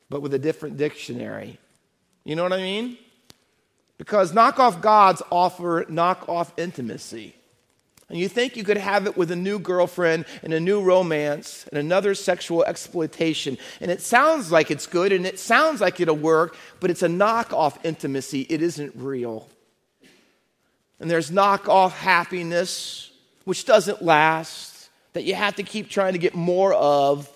but 0.09 0.21
with 0.21 0.33
a 0.33 0.39
different 0.39 0.77
dictionary. 0.77 1.57
You 2.25 2.35
know 2.35 2.43
what 2.43 2.53
I 2.53 2.57
mean? 2.57 2.97
Because 3.97 4.33
knockoff 4.33 4.81
gods 4.81 5.21
offer 5.31 5.85
knockoff 5.85 6.51
intimacy. 6.57 7.35
And 8.09 8.17
you 8.17 8.27
think 8.27 8.57
you 8.57 8.63
could 8.63 8.77
have 8.77 9.05
it 9.05 9.15
with 9.15 9.29
a 9.29 9.35
new 9.35 9.59
girlfriend 9.59 10.25
and 10.41 10.51
a 10.51 10.59
new 10.59 10.81
romance 10.81 11.65
and 11.69 11.77
another 11.77 12.15
sexual 12.15 12.63
exploitation. 12.63 13.57
And 13.79 13.91
it 13.91 14.01
sounds 14.01 14.51
like 14.51 14.71
it's 14.71 14.87
good 14.87 15.11
and 15.11 15.27
it 15.27 15.37
sounds 15.37 15.79
like 15.79 15.99
it'll 15.99 16.15
work, 16.15 16.57
but 16.79 16.89
it's 16.89 17.03
a 17.03 17.07
knockoff 17.07 17.77
intimacy. 17.85 18.47
It 18.49 18.61
isn't 18.61 18.93
real. 18.95 19.47
And 20.99 21.09
there's 21.09 21.31
knockoff 21.31 21.91
happiness, 21.91 23.11
which 23.45 23.65
doesn't 23.65 24.01
last, 24.01 24.89
that 25.13 25.23
you 25.23 25.33
have 25.35 25.55
to 25.55 25.63
keep 25.63 25.89
trying 25.89 26.13
to 26.13 26.19
get 26.19 26.35
more 26.35 26.73
of 26.73 27.29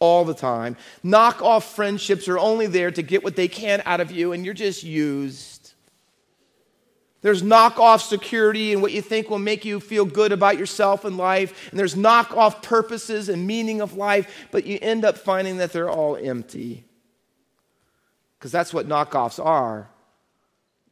all 0.00 0.24
the 0.24 0.34
time. 0.34 0.76
Knockoff 1.04 1.74
friendships 1.74 2.28
are 2.28 2.38
only 2.38 2.66
there 2.66 2.90
to 2.90 3.02
get 3.02 3.22
what 3.22 3.36
they 3.36 3.48
can 3.48 3.82
out 3.86 4.00
of 4.00 4.10
you, 4.10 4.32
and 4.32 4.44
you're 4.44 4.54
just 4.54 4.82
used. 4.82 5.72
There's 7.22 7.42
knockoff 7.42 8.06
security 8.06 8.74
and 8.74 8.82
what 8.82 8.92
you 8.92 9.00
think 9.00 9.30
will 9.30 9.38
make 9.38 9.64
you 9.64 9.80
feel 9.80 10.04
good 10.04 10.30
about 10.30 10.58
yourself 10.58 11.06
and 11.06 11.16
life. 11.16 11.70
And 11.70 11.80
there's 11.80 11.94
knockoff 11.94 12.62
purposes 12.62 13.30
and 13.30 13.46
meaning 13.46 13.80
of 13.80 13.94
life, 13.96 14.46
but 14.50 14.66
you 14.66 14.78
end 14.82 15.06
up 15.06 15.16
finding 15.16 15.56
that 15.56 15.72
they're 15.72 15.88
all 15.88 16.16
empty. 16.16 16.84
Because 18.38 18.52
that's 18.52 18.74
what 18.74 18.86
knockoffs 18.86 19.42
are 19.42 19.88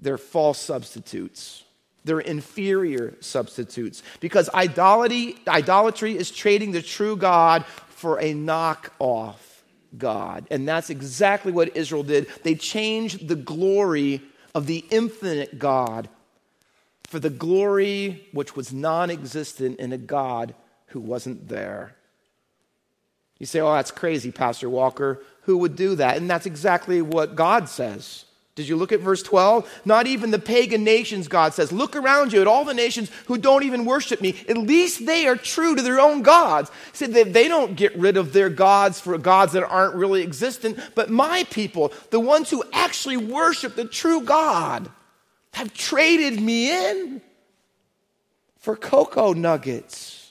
they're 0.03 0.19
false 0.19 0.59
substitutes. 0.59 1.62
They're 2.05 2.21
inferior 2.21 3.15
substitutes. 3.21 4.03
Because 4.21 4.49
idolatry, 4.51 5.37
idolatry 5.47 6.17
is 6.17 6.31
trading 6.31 6.73
the 6.73 6.83
true 6.83 7.17
God 7.17 7.65
for 7.89 8.19
a 8.19 8.35
knockoff 8.35 9.37
God. 9.97 10.47
And 10.51 10.67
that's 10.67 10.91
exactly 10.91 11.53
what 11.53 11.77
Israel 11.77 12.03
did. 12.03 12.27
They 12.43 12.55
changed 12.55 13.29
the 13.29 13.37
glory 13.37 14.23
of 14.55 14.67
the 14.67 14.85
infinite 14.91 15.59
God 15.59 16.09
for 17.05 17.19
the 17.19 17.31
glory 17.31 18.27
which 18.33 18.57
was 18.57 18.73
non 18.73 19.11
existent 19.11 19.79
in 19.79 19.93
a 19.93 19.99
God 19.99 20.55
who 20.87 21.01
wasn't 21.01 21.49
there. 21.49 21.95
You 23.39 23.47
say, 23.47 23.61
oh, 23.61 23.73
that's 23.73 23.91
crazy, 23.91 24.31
Pastor 24.31 24.71
Walker. 24.71 25.23
Who 25.43 25.59
would 25.59 25.77
do 25.77 25.97
that? 25.97 26.17
And 26.17 26.31
that's 26.31 26.47
exactly 26.47 27.03
what 27.03 27.35
God 27.35 27.69
says. 27.69 28.25
Did 28.55 28.69
you 28.69 28.77
look 28.77 28.93
at 28.93 29.01
verse 29.01 29.23
12? 29.23 29.81
Not 29.87 30.07
even 30.07 30.31
the 30.31 30.39
pagan 30.39 30.85
nations, 30.85 31.27
God 31.27 31.55
says. 31.55 31.73
Look 31.73 31.97
around 31.97 32.35
you 32.35 32.43
at 32.43 32.47
all 32.47 32.67
the 32.67 32.75
nations 32.75 33.11
who 33.27 33.39
don't 33.39 33.63
even 33.63 33.87
worship 33.87 34.21
me. 34.21 34.45
At 34.47 34.59
least 34.59 35.07
they 35.07 35.27
are 35.27 35.37
true 35.37 35.75
to 35.75 35.81
their 35.81 35.99
own 35.99 36.21
gods. 36.21 36.71
He 36.91 36.99
said 36.99 37.15
that 37.15 37.33
they 37.33 37.49
don't 37.49 37.77
get 37.77 37.97
rid 37.97 38.19
of 38.19 38.35
their 38.35 38.51
gods 38.51 39.01
for 39.01 39.17
gods 39.17 39.55
that 39.55 39.65
aren't 39.65 39.95
really 39.95 40.23
existent, 40.23 40.79
but 40.95 41.09
my 41.09 41.45
people, 41.45 41.95
the 42.11 42.21
ones 42.21 42.51
who 42.51 42.63
actually 42.75 43.17
worship 43.17 43.75
the 43.75 43.87
true 43.87 44.21
God, 44.21 44.91
have 45.55 45.73
traded 45.73 46.39
me 46.39 46.71
in 46.71 47.23
for 48.59 48.77
cocoa 48.77 49.33
nuggets. 49.33 50.31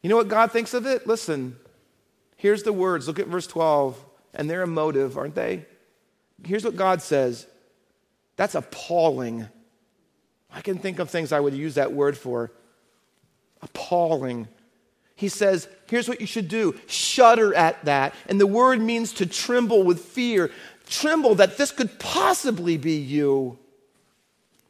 You 0.00 0.08
know 0.08 0.16
what 0.16 0.28
God 0.28 0.52
thinks 0.52 0.72
of 0.72 0.86
it? 0.86 1.06
Listen, 1.06 1.56
here's 2.36 2.62
the 2.62 2.72
words. 2.72 3.06
Look 3.06 3.18
at 3.18 3.26
verse 3.26 3.46
12, 3.46 4.02
and 4.34 4.48
they're 4.48 4.62
emotive, 4.62 5.16
aren't 5.16 5.34
they? 5.34 5.64
Here's 6.44 6.64
what 6.64 6.76
God 6.76 7.02
says 7.02 7.46
that's 8.36 8.54
appalling. 8.54 9.48
I 10.52 10.60
can 10.60 10.78
think 10.78 10.98
of 10.98 11.10
things 11.10 11.32
I 11.32 11.40
would 11.40 11.54
use 11.54 11.74
that 11.74 11.92
word 11.92 12.16
for. 12.16 12.52
Appalling. 13.62 14.48
He 15.16 15.28
says, 15.28 15.68
here's 15.88 16.08
what 16.08 16.20
you 16.20 16.26
should 16.26 16.48
do 16.48 16.74
shudder 16.86 17.54
at 17.54 17.84
that. 17.84 18.14
And 18.26 18.40
the 18.40 18.46
word 18.46 18.80
means 18.80 19.12
to 19.14 19.26
tremble 19.26 19.84
with 19.84 20.00
fear 20.00 20.50
tremble 20.86 21.36
that 21.36 21.56
this 21.56 21.70
could 21.70 21.98
possibly 21.98 22.76
be 22.76 22.96
you. 22.96 23.58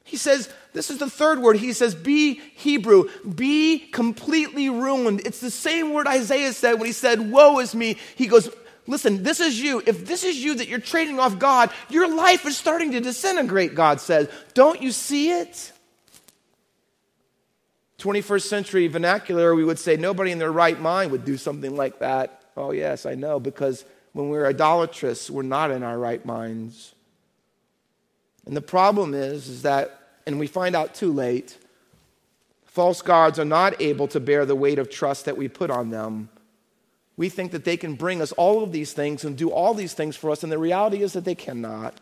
He 0.04 0.16
says, 0.16 0.52
this 0.72 0.90
is 0.90 0.98
the 0.98 1.10
third 1.10 1.40
word. 1.40 1.56
He 1.56 1.72
says, 1.72 1.94
be 1.94 2.34
Hebrew, 2.54 3.08
be 3.34 3.78
completely 3.78 4.68
ruined. 4.68 5.22
It's 5.24 5.40
the 5.40 5.50
same 5.50 5.92
word 5.92 6.06
Isaiah 6.06 6.52
said 6.52 6.74
when 6.74 6.86
he 6.86 6.92
said, 6.92 7.32
Woe 7.32 7.58
is 7.58 7.74
me. 7.74 7.96
He 8.14 8.26
goes, 8.26 8.50
Listen, 8.86 9.22
this 9.22 9.40
is 9.40 9.60
you. 9.60 9.82
If 9.86 10.06
this 10.06 10.24
is 10.24 10.36
you 10.36 10.56
that 10.56 10.68
you're 10.68 10.78
trading 10.78 11.18
off 11.18 11.38
God, 11.38 11.70
your 11.88 12.14
life 12.14 12.44
is 12.44 12.56
starting 12.56 12.92
to 12.92 13.00
disintegrate, 13.00 13.74
God 13.74 14.00
says. 14.00 14.28
Don't 14.52 14.82
you 14.82 14.92
see 14.92 15.30
it? 15.30 15.72
21st 17.98 18.42
century 18.42 18.86
vernacular, 18.88 19.54
we 19.54 19.64
would 19.64 19.78
say 19.78 19.96
nobody 19.96 20.30
in 20.30 20.38
their 20.38 20.52
right 20.52 20.78
mind 20.78 21.10
would 21.10 21.24
do 21.24 21.38
something 21.38 21.74
like 21.74 22.00
that. 22.00 22.42
Oh, 22.56 22.72
yes, 22.72 23.06
I 23.06 23.14
know, 23.14 23.40
because 23.40 23.84
when 24.12 24.28
we're 24.28 24.46
idolatrous, 24.46 25.30
we're 25.30 25.42
not 25.42 25.70
in 25.70 25.82
our 25.82 25.98
right 25.98 26.24
minds. 26.24 26.94
And 28.44 28.54
the 28.54 28.60
problem 28.60 29.14
is, 29.14 29.48
is 29.48 29.62
that, 29.62 29.98
and 30.26 30.38
we 30.38 30.46
find 30.46 30.76
out 30.76 30.94
too 30.94 31.12
late, 31.12 31.56
false 32.66 33.00
gods 33.00 33.38
are 33.38 33.44
not 33.44 33.80
able 33.80 34.08
to 34.08 34.20
bear 34.20 34.44
the 34.44 34.54
weight 34.54 34.78
of 34.78 34.90
trust 34.90 35.24
that 35.24 35.38
we 35.38 35.48
put 35.48 35.70
on 35.70 35.88
them. 35.88 36.28
We 37.16 37.28
think 37.28 37.52
that 37.52 37.64
they 37.64 37.76
can 37.76 37.94
bring 37.94 38.20
us 38.20 38.32
all 38.32 38.62
of 38.62 38.72
these 38.72 38.92
things 38.92 39.24
and 39.24 39.36
do 39.36 39.50
all 39.50 39.74
these 39.74 39.94
things 39.94 40.16
for 40.16 40.30
us, 40.30 40.42
and 40.42 40.50
the 40.50 40.58
reality 40.58 41.02
is 41.02 41.12
that 41.12 41.24
they 41.24 41.34
cannot. 41.34 41.94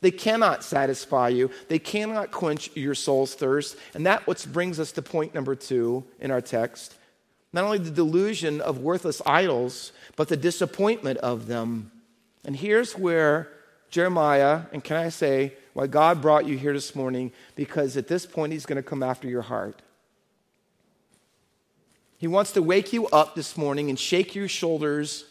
They 0.00 0.10
cannot 0.10 0.62
satisfy 0.62 1.28
you. 1.28 1.50
They 1.68 1.78
cannot 1.78 2.30
quench 2.30 2.70
your 2.76 2.94
soul's 2.94 3.34
thirst. 3.34 3.76
And 3.94 4.06
that 4.06 4.26
what 4.26 4.46
brings 4.52 4.78
us 4.78 4.92
to 4.92 5.02
point 5.02 5.34
number 5.34 5.54
two 5.54 6.04
in 6.20 6.30
our 6.30 6.40
text. 6.40 6.94
Not 7.52 7.64
only 7.64 7.78
the 7.78 7.90
delusion 7.90 8.60
of 8.60 8.78
worthless 8.78 9.20
idols, 9.26 9.92
but 10.16 10.28
the 10.28 10.36
disappointment 10.36 11.18
of 11.18 11.46
them. 11.46 11.90
And 12.44 12.54
here's 12.54 12.96
where 12.96 13.48
Jeremiah, 13.90 14.62
and 14.72 14.84
can 14.84 14.98
I 14.98 15.08
say 15.08 15.54
why 15.72 15.86
God 15.86 16.20
brought 16.20 16.46
you 16.46 16.58
here 16.58 16.72
this 16.72 16.94
morning? 16.94 17.32
Because 17.56 17.96
at 17.96 18.06
this 18.06 18.26
point, 18.26 18.52
He's 18.52 18.66
going 18.66 18.76
to 18.76 18.82
come 18.82 19.02
after 19.02 19.28
your 19.28 19.42
heart. 19.42 19.82
He 22.18 22.26
wants 22.26 22.52
to 22.52 22.62
wake 22.62 22.92
you 22.92 23.06
up 23.08 23.34
this 23.34 23.56
morning 23.56 23.88
and 23.88 23.98
shake 23.98 24.34
your 24.34 24.48
shoulders. 24.48 25.24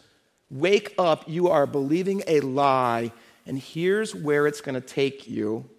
Wake 0.49 0.95
up, 0.97 1.27
you 1.27 1.49
are 1.49 1.67
believing 1.67 2.23
a 2.25 2.39
lie, 2.39 3.11
and 3.45 3.59
here's 3.59 4.15
where 4.15 4.47
it's 4.47 4.61
going 4.61 4.75
to 4.75 4.81
take 4.81 5.27
you 5.27 5.69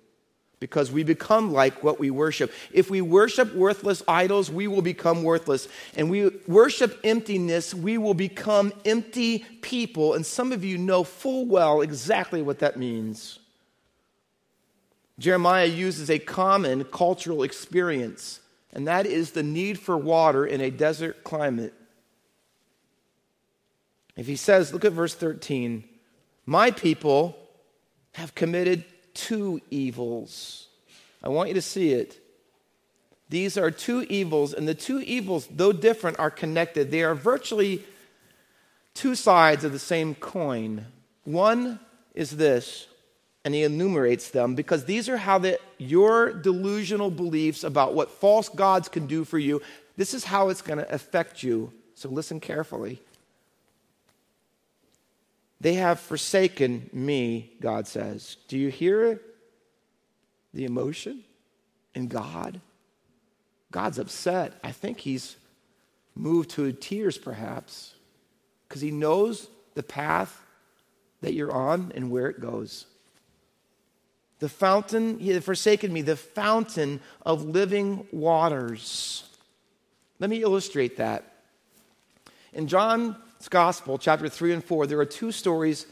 because 0.61 0.91
we 0.91 1.05
become 1.05 1.53
like 1.53 1.83
what 1.83 1.99
we 1.99 2.11
worship. 2.11 2.53
If 2.73 2.91
we 2.91 3.01
worship 3.01 3.55
worthless 3.55 4.03
idols, 4.09 4.51
we 4.51 4.67
will 4.67 4.83
become 4.83 5.23
worthless. 5.23 5.69
And 5.97 6.11
we 6.11 6.31
worship 6.47 6.99
emptiness, 7.05 7.75
we 7.75 7.99
will 7.99 8.15
become 8.15 8.73
empty 8.85 9.41
people. 9.63 10.15
And 10.15 10.27
some 10.27 10.53
of 10.53 10.65
you 10.65 10.79
know 10.79 11.05
full 11.05 11.47
well 11.47 11.81
exactly 11.81 12.43
what 12.43 12.59
that 12.59 12.77
means. 12.77 13.39
Jeremiah 15.19 15.67
uses 15.67 16.11
a 16.11 16.19
common 16.19 16.85
cultural 16.85 17.43
experience, 17.43 18.41
and 18.73 18.87
that 18.87 19.07
is 19.07 19.31
the 19.33 19.43
need 19.43 19.79
for 19.79 19.97
water 19.97 20.47
in 20.47 20.61
a 20.61 20.71
desert 20.71 21.25
climate. 21.25 21.75
If 24.17 24.27
he 24.27 24.37
says, 24.37 24.73
look 24.73 24.85
at 24.85 24.93
verse 24.93 25.15
13, 25.15 25.85
my 26.45 26.71
people 26.71 27.39
have 28.13 28.35
committed 28.35 28.85
two 29.15 29.61
evils. 29.71 30.67
I 31.23 31.29
want 31.29 31.49
you 31.49 31.55
to 31.55 31.63
see 31.63 31.93
it. 31.93 32.21
These 33.29 33.59
are 33.59 33.71
two 33.71 34.03
evils, 34.09 34.55
and 34.55 34.67
the 34.67 34.75
two 34.75 35.01
evils, 35.01 35.47
though 35.51 35.73
different, 35.73 36.19
are 36.19 36.31
connected. 36.31 36.91
They 36.91 37.03
are 37.03 37.15
virtually 37.15 37.85
two 38.95 39.15
sides 39.15 39.65
of 39.65 39.73
the 39.73 39.79
same 39.79 40.15
coin. 40.15 40.87
One 41.25 41.79
is 42.15 42.31
this, 42.31 42.87
and 43.45 43.55
he 43.55 43.63
enumerates 43.63 44.31
them 44.31 44.55
because 44.55 44.85
these 44.85 45.09
are 45.09 45.17
how 45.17 45.39
the, 45.39 45.59
your 45.79 46.33
delusional 46.33 47.11
beliefs 47.11 47.65
about 47.65 47.95
what 47.95 48.11
false 48.11 48.49
gods 48.49 48.89
can 48.89 49.07
do 49.07 49.25
for 49.25 49.39
you, 49.39 49.63
this 49.97 50.15
is 50.15 50.25
how 50.25 50.49
it's 50.49 50.63
going 50.63 50.79
to 50.79 50.93
affect 50.93 51.43
you. 51.43 51.73
So 51.95 52.09
listen 52.09 52.41
carefully. 52.41 53.01
They 55.61 55.75
have 55.75 55.99
forsaken 55.99 56.89
me, 56.93 57.53
God 57.61 57.87
says. 57.89 58.37
Do 58.47 58.57
you 58.57 58.69
hear 58.69 59.21
the 60.55 60.65
emotion 60.65 61.25
in 61.95 62.07
God? 62.07 62.61
God's 63.71 63.99
upset. 63.99 64.53
I 64.63 64.73
think 64.73 65.01
he's 65.01 65.37
moved 66.15 66.51
to 66.51 66.71
tears, 66.73 67.19
perhaps, 67.19 67.95
because 68.69 68.81
he 68.81 68.91
knows 68.91 69.49
the 69.75 69.83
path 69.83 70.45
that 71.21 71.35
you're 71.35 71.53
on 71.53 71.93
and 71.95 72.11
where 72.11 72.29
it 72.29 72.41
goes. 72.41 72.87
The 74.41 74.49
fountain, 74.49 75.19
he 75.19 75.31
had 75.31 75.43
forsaken 75.43 75.93
me, 75.93 76.03
the 76.03 76.17
fountain 76.17 77.01
of 77.23 77.45
living 77.45 78.07
waters. 78.13 79.25
Let 80.21 80.31
me 80.31 80.43
illustrate 80.43 80.97
that. 80.99 81.25
In 82.53 82.69
John's 82.69 83.17
Gospel, 83.51 83.99
chapter 83.99 84.29
3 84.29 84.55
and 84.55 84.65
4, 84.65 84.87
there 84.87 84.99
are 85.01 85.05
two 85.05 85.33
stories 85.33 85.87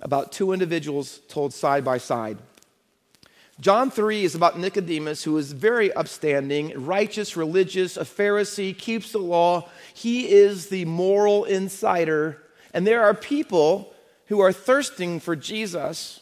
about 0.00 0.32
two 0.32 0.52
individuals 0.52 1.20
told 1.28 1.52
side 1.52 1.84
by 1.84 1.98
side. 1.98 2.38
John 3.60 3.90
3 3.90 4.24
is 4.24 4.34
about 4.34 4.58
Nicodemus, 4.58 5.22
who 5.22 5.36
is 5.36 5.52
very 5.52 5.92
upstanding, 5.92 6.84
righteous, 6.84 7.36
religious, 7.36 7.96
a 7.96 8.04
Pharisee, 8.04 8.76
keeps 8.76 9.12
the 9.12 9.18
law. 9.18 9.68
He 9.94 10.28
is 10.30 10.68
the 10.68 10.84
moral 10.86 11.44
insider. 11.44 12.42
And 12.74 12.86
there 12.86 13.04
are 13.04 13.14
people 13.14 13.94
who 14.26 14.40
are 14.40 14.52
thirsting 14.52 15.20
for 15.20 15.36
Jesus 15.36 16.21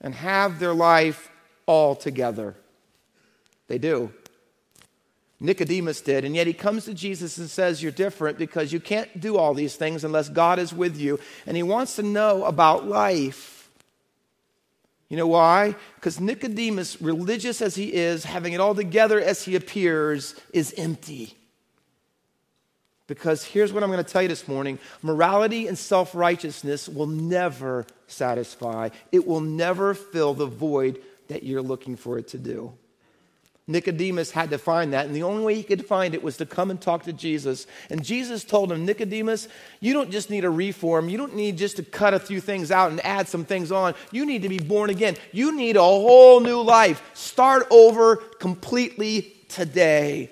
and 0.00 0.14
have 0.14 0.58
their 0.58 0.74
life 0.74 1.30
all 1.66 1.94
together. 1.94 2.54
They 3.66 3.78
do. 3.78 4.12
Nicodemus 5.40 6.00
did, 6.00 6.24
and 6.24 6.34
yet 6.34 6.48
he 6.48 6.52
comes 6.52 6.84
to 6.86 6.94
Jesus 6.94 7.38
and 7.38 7.48
says, 7.48 7.80
You're 7.80 7.92
different 7.92 8.38
because 8.38 8.72
you 8.72 8.80
can't 8.80 9.20
do 9.20 9.36
all 9.36 9.54
these 9.54 9.76
things 9.76 10.02
unless 10.02 10.28
God 10.28 10.58
is 10.58 10.72
with 10.72 10.96
you. 10.96 11.20
And 11.46 11.56
he 11.56 11.62
wants 11.62 11.96
to 11.96 12.02
know 12.02 12.44
about 12.44 12.88
life. 12.88 13.70
You 15.08 15.16
know 15.16 15.28
why? 15.28 15.76
Because 15.94 16.20
Nicodemus, 16.20 17.00
religious 17.00 17.62
as 17.62 17.76
he 17.76 17.94
is, 17.94 18.24
having 18.24 18.52
it 18.52 18.60
all 18.60 18.74
together 18.74 19.20
as 19.20 19.44
he 19.44 19.54
appears, 19.54 20.34
is 20.52 20.74
empty. 20.76 21.34
Because 23.06 23.42
here's 23.44 23.72
what 23.72 23.82
I'm 23.82 23.90
going 23.90 24.04
to 24.04 24.10
tell 24.10 24.22
you 24.22 24.28
this 24.28 24.48
morning 24.48 24.78
morality 25.02 25.68
and 25.68 25.78
self 25.78 26.14
righteousness 26.14 26.88
will 26.88 27.06
never 27.06 27.86
satisfy, 28.08 28.88
it 29.12 29.26
will 29.26 29.40
never 29.40 29.94
fill 29.94 30.34
the 30.34 30.46
void 30.46 31.00
that 31.28 31.42
you're 31.42 31.62
looking 31.62 31.96
for 31.96 32.18
it 32.18 32.28
to 32.28 32.38
do. 32.38 32.72
Nicodemus 33.70 34.30
had 34.30 34.48
to 34.50 34.58
find 34.58 34.94
that, 34.94 35.04
and 35.04 35.14
the 35.14 35.22
only 35.22 35.44
way 35.44 35.54
he 35.54 35.62
could 35.62 35.84
find 35.84 36.14
it 36.14 36.22
was 36.22 36.38
to 36.38 36.46
come 36.46 36.70
and 36.70 36.80
talk 36.80 37.02
to 37.02 37.12
Jesus. 37.12 37.66
And 37.90 38.02
Jesus 38.02 38.42
told 38.42 38.72
him, 38.72 38.86
Nicodemus, 38.86 39.46
you 39.80 39.92
don't 39.92 40.10
just 40.10 40.30
need 40.30 40.46
a 40.46 40.50
reform. 40.50 41.10
You 41.10 41.18
don't 41.18 41.36
need 41.36 41.58
just 41.58 41.76
to 41.76 41.82
cut 41.82 42.14
a 42.14 42.18
few 42.18 42.40
things 42.40 42.70
out 42.70 42.90
and 42.90 43.04
add 43.04 43.28
some 43.28 43.44
things 43.44 43.70
on. 43.70 43.94
You 44.10 44.24
need 44.24 44.40
to 44.42 44.48
be 44.48 44.58
born 44.58 44.88
again. 44.88 45.16
You 45.32 45.54
need 45.54 45.76
a 45.76 45.82
whole 45.82 46.40
new 46.40 46.62
life. 46.62 47.02
Start 47.12 47.66
over 47.70 48.16
completely 48.16 49.34
today. 49.48 50.30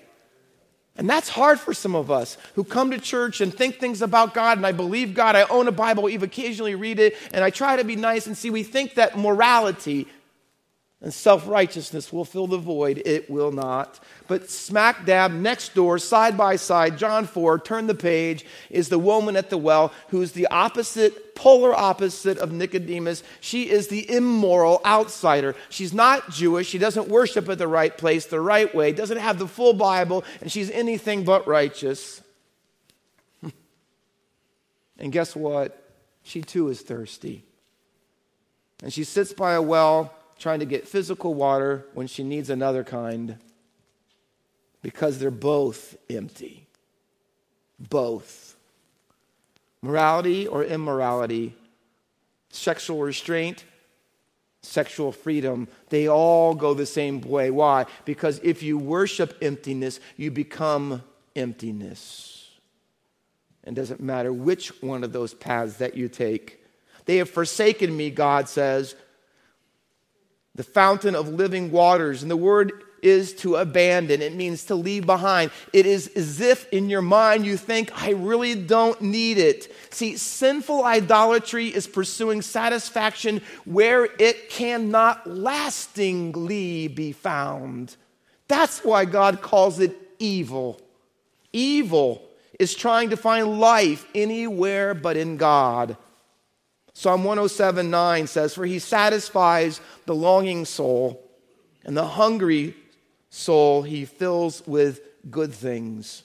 And 0.99 1.09
that's 1.09 1.29
hard 1.29 1.61
for 1.61 1.75
some 1.75 1.95
of 1.95 2.11
us 2.11 2.39
who 2.55 2.65
come 2.65 2.91
to 2.91 2.99
church 2.99 3.41
and 3.41 3.53
think 3.53 3.79
things 3.79 4.01
about 4.01 4.33
God, 4.33 4.57
and 4.57 4.67
I 4.67 4.73
believe 4.73 5.13
God. 5.13 5.37
I 5.37 5.43
own 5.45 5.69
a 5.69 5.73
Bible, 5.73 6.09
even 6.09 6.27
occasionally 6.27 6.75
read 6.75 6.99
it, 6.99 7.17
and 7.33 7.45
I 7.45 7.51
try 7.51 7.77
to 7.77 7.85
be 7.85 7.97
nice 7.97 8.27
and 8.27 8.37
see. 8.37 8.49
We 8.49 8.63
think 8.63 8.95
that 8.95 9.19
morality 9.19 10.09
and 11.03 11.13
self 11.13 11.47
righteousness 11.47 12.11
will 12.11 12.25
fill 12.25 12.47
the 12.47 12.57
void. 12.57 13.03
It 13.05 13.29
will 13.31 13.53
not. 13.53 14.01
But 14.29 14.49
smack 14.49 15.05
dab 15.05 15.31
next 15.31 15.75
door, 15.75 15.99
side 15.99 16.39
by 16.39 16.57
side, 16.57 16.97
John 16.97 17.27
4, 17.27 17.59
turn 17.59 17.87
the 17.87 17.95
page, 17.95 18.47
is 18.71 18.89
the 18.89 18.99
woman 18.99 19.37
at 19.37 19.51
the 19.51 19.59
well 19.59 19.93
who's 20.09 20.33
the 20.33 20.47
opposite, 20.47 21.35
polar 21.35 21.75
opposite 21.75 22.39
of 22.39 22.51
Nicodemus. 22.51 23.23
She 23.41 23.69
is 23.69 23.89
the 23.89 24.11
immoral 24.11 24.81
outsider. 24.87 25.55
She's 25.69 25.93
not 25.93 26.31
Jewish. 26.31 26.67
She 26.67 26.79
doesn't 26.79 27.09
worship 27.09 27.49
at 27.51 27.59
the 27.59 27.69
right 27.69 27.97
place, 27.97 28.27
the 28.27 28.41
right 28.41 28.75
way, 28.75 28.93
doesn't 28.93 29.19
have 29.19 29.39
the 29.39 29.49
full 29.49 29.75
Bible, 29.75 30.25
and 30.41 30.51
she's 30.51 30.71
anything 30.71 31.25
but 31.25 31.47
righteous. 31.47 32.23
and 34.99 35.13
guess 35.13 35.37
what? 35.37 35.83
She 36.23 36.41
too 36.41 36.69
is 36.71 36.81
thirsty. 36.81 37.45
And 38.83 38.93
she 38.93 39.05
sits 39.05 39.35
by 39.35 39.53
a 39.53 39.63
well 39.63 40.16
trying 40.39 40.61
to 40.61 40.67
get 40.67 40.87
physical 40.87 41.35
water 41.35 41.87
when 41.95 42.07
she 42.07 42.23
needs 42.23 42.51
another 42.51 42.85
kind 42.85 43.39
because 44.83 45.19
they're 45.19 45.31
both 45.31 45.97
empty. 46.09 46.67
Both. 47.79 48.57
Morality 49.83 50.47
or 50.47 50.65
immorality, 50.65 51.55
sexual 52.51 53.01
restraint, 53.01 53.65
sexual 54.63 55.13
freedom, 55.13 55.69
they 55.89 56.09
all 56.09 56.55
go 56.55 56.75
the 56.75 56.87
same 56.87 57.21
way. 57.21 57.51
Why? 57.51 57.87
Because 58.05 58.41
if 58.43 58.63
you 58.63 58.79
worship 58.79 59.37
emptiness, 59.43 60.01
you 60.17 60.31
become 60.31 61.03
emptiness. 61.35 62.49
And 63.65 63.75
doesn't 63.75 64.01
matter 64.01 64.33
which 64.33 64.69
one 64.83 65.03
of 65.05 65.13
those 65.13 65.35
paths 65.35 65.79
that 65.79 65.97
you 65.97 66.09
take. 66.09 66.65
They 67.05 67.17
have 67.17 67.31
forsaken 67.31 67.97
me, 67.97 68.11
God 68.11 68.49
says, 68.49 68.95
the 70.57 70.65
fountain 70.65 71.15
of 71.15 71.29
living 71.29 71.71
waters. 71.71 72.23
And 72.23 72.31
the 72.31 72.37
word 72.37 72.73
is 73.03 73.35
to 73.35 73.57
abandon, 73.57 74.21
it 74.21 74.35
means 74.35 74.65
to 74.65 74.75
leave 74.75 75.07
behind. 75.07 75.51
It 75.73 75.87
is 75.87 76.09
as 76.17 76.41
if 76.41 76.69
in 76.71 76.89
your 76.91 77.03
mind 77.03 77.47
you 77.47 77.57
think, 77.57 77.91
I 78.03 78.11
really 78.11 78.55
don't 78.55 79.01
need 79.01 79.39
it. 79.39 79.73
See, 79.91 80.17
sinful 80.17 80.83
idolatry 80.83 81.69
is 81.69 81.87
pursuing 81.87 82.43
satisfaction 82.43 83.43
where 83.65 84.09
it 84.19 84.51
cannot 84.51 85.27
lastingly 85.27 86.89
be 86.89 87.13
found. 87.13 87.95
That's 88.49 88.85
why 88.85 89.05
God 89.05 89.41
calls 89.41 89.79
it 89.79 89.95
evil. 90.19 90.81
Evil 91.53 92.23
is 92.59 92.75
trying 92.75 93.11
to 93.11 93.17
find 93.17 93.61
life 93.61 94.07
anywhere 94.15 94.95
but 94.95 95.17
in 95.17 95.37
God. 95.37 95.97
Psalm 96.99 97.25
107 97.25 97.91
9 97.91 98.27
says, 98.27 98.55
For 98.55 98.65
he 98.65 98.79
satisfies 98.79 99.83
the 100.07 100.15
longing 100.15 100.65
soul, 100.65 101.23
and 101.85 101.95
the 101.95 102.07
hungry 102.07 102.75
soul 103.29 103.83
he 103.83 104.07
fills 104.07 104.67
with 104.67 105.03
good 105.31 105.53
things. 105.53 106.23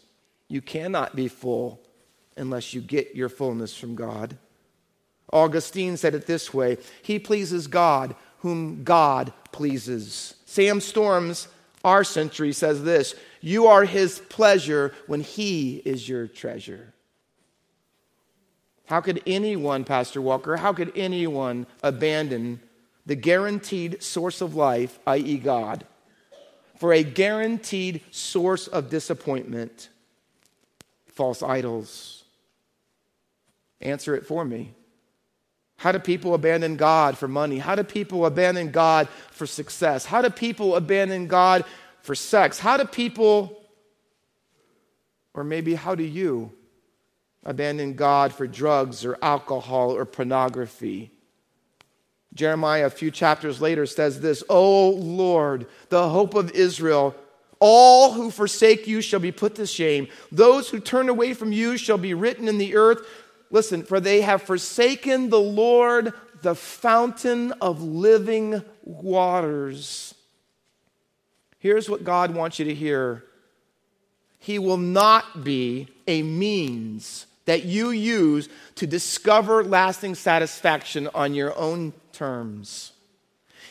You 0.47 0.61
cannot 0.61 1.13
be 1.13 1.27
full 1.27 1.81
unless 2.37 2.73
you 2.73 2.79
get 2.79 3.17
your 3.17 3.27
fullness 3.27 3.75
from 3.75 3.95
God. 3.95 4.37
Augustine 5.33 5.97
said 5.97 6.15
it 6.15 6.25
this 6.25 6.53
way 6.53 6.77
He 7.01 7.19
pleases 7.19 7.67
God, 7.67 8.15
whom 8.37 8.85
God 8.85 9.33
pleases. 9.51 10.35
Sam 10.45 10.79
Storms, 10.79 11.49
our 11.83 12.05
century, 12.05 12.53
says 12.53 12.81
this 12.85 13.13
You 13.41 13.67
are 13.67 13.83
his 13.83 14.19
pleasure 14.29 14.93
when 15.07 15.19
he 15.19 15.81
is 15.83 16.07
your 16.07 16.27
treasure. 16.27 16.90
How 18.91 18.99
could 18.99 19.21
anyone, 19.25 19.85
Pastor 19.85 20.21
Walker, 20.21 20.57
how 20.57 20.73
could 20.73 20.91
anyone 20.97 21.65
abandon 21.81 22.59
the 23.05 23.15
guaranteed 23.15 24.03
source 24.03 24.41
of 24.41 24.53
life, 24.53 24.99
i.e., 25.07 25.37
God, 25.37 25.85
for 26.77 26.91
a 26.91 27.01
guaranteed 27.01 28.01
source 28.11 28.67
of 28.67 28.89
disappointment? 28.89 29.87
False 31.05 31.41
idols. 31.41 32.25
Answer 33.79 34.13
it 34.13 34.25
for 34.25 34.43
me. 34.43 34.73
How 35.77 35.93
do 35.93 35.99
people 35.99 36.33
abandon 36.33 36.75
God 36.75 37.17
for 37.17 37.29
money? 37.29 37.59
How 37.59 37.75
do 37.75 37.85
people 37.85 38.25
abandon 38.25 38.71
God 38.71 39.07
for 39.29 39.47
success? 39.47 40.03
How 40.03 40.21
do 40.21 40.29
people 40.29 40.75
abandon 40.75 41.27
God 41.27 41.63
for 42.01 42.13
sex? 42.13 42.59
How 42.59 42.75
do 42.75 42.83
people, 42.83 43.57
or 45.33 45.45
maybe 45.45 45.75
how 45.75 45.95
do 45.95 46.03
you 46.03 46.51
abandon 47.43 47.93
God 47.93 48.33
for 48.33 48.47
drugs 48.47 49.03
or 49.05 49.17
alcohol 49.21 49.91
or 49.91 50.05
pornography. 50.05 51.11
Jeremiah, 52.33 52.85
a 52.85 52.89
few 52.89 53.11
chapters 53.11 53.59
later, 53.61 53.85
says 53.85 54.21
this 54.21 54.43
O 54.49 54.89
Lord, 54.89 55.67
the 55.89 56.09
hope 56.09 56.33
of 56.33 56.51
Israel, 56.51 57.15
all 57.59 58.13
who 58.13 58.31
forsake 58.31 58.87
you 58.87 59.01
shall 59.01 59.19
be 59.19 59.31
put 59.31 59.55
to 59.55 59.67
shame. 59.67 60.07
Those 60.31 60.69
who 60.69 60.79
turn 60.79 61.09
away 61.09 61.33
from 61.33 61.51
you 61.51 61.77
shall 61.77 61.97
be 61.97 62.13
written 62.13 62.47
in 62.47 62.57
the 62.57 62.75
earth. 62.75 63.05
Listen, 63.49 63.83
for 63.83 63.99
they 63.99 64.21
have 64.21 64.41
forsaken 64.41 65.29
the 65.29 65.39
Lord 65.39 66.13
the 66.41 66.55
fountain 66.55 67.51
of 67.53 67.83
living 67.83 68.63
waters. 68.83 70.15
Here's 71.59 71.89
what 71.89 72.03
God 72.03 72.33
wants 72.33 72.57
you 72.57 72.65
to 72.65 72.73
hear 72.73 73.23
He 74.39 74.57
will 74.57 74.77
not 74.77 75.43
be 75.43 75.87
a 76.07 76.23
means 76.23 77.27
that 77.45 77.65
you 77.65 77.91
use 77.91 78.49
to 78.75 78.87
discover 78.87 79.63
lasting 79.63 80.15
satisfaction 80.15 81.09
on 81.13 81.33
your 81.33 81.57
own 81.57 81.93
terms. 82.13 82.93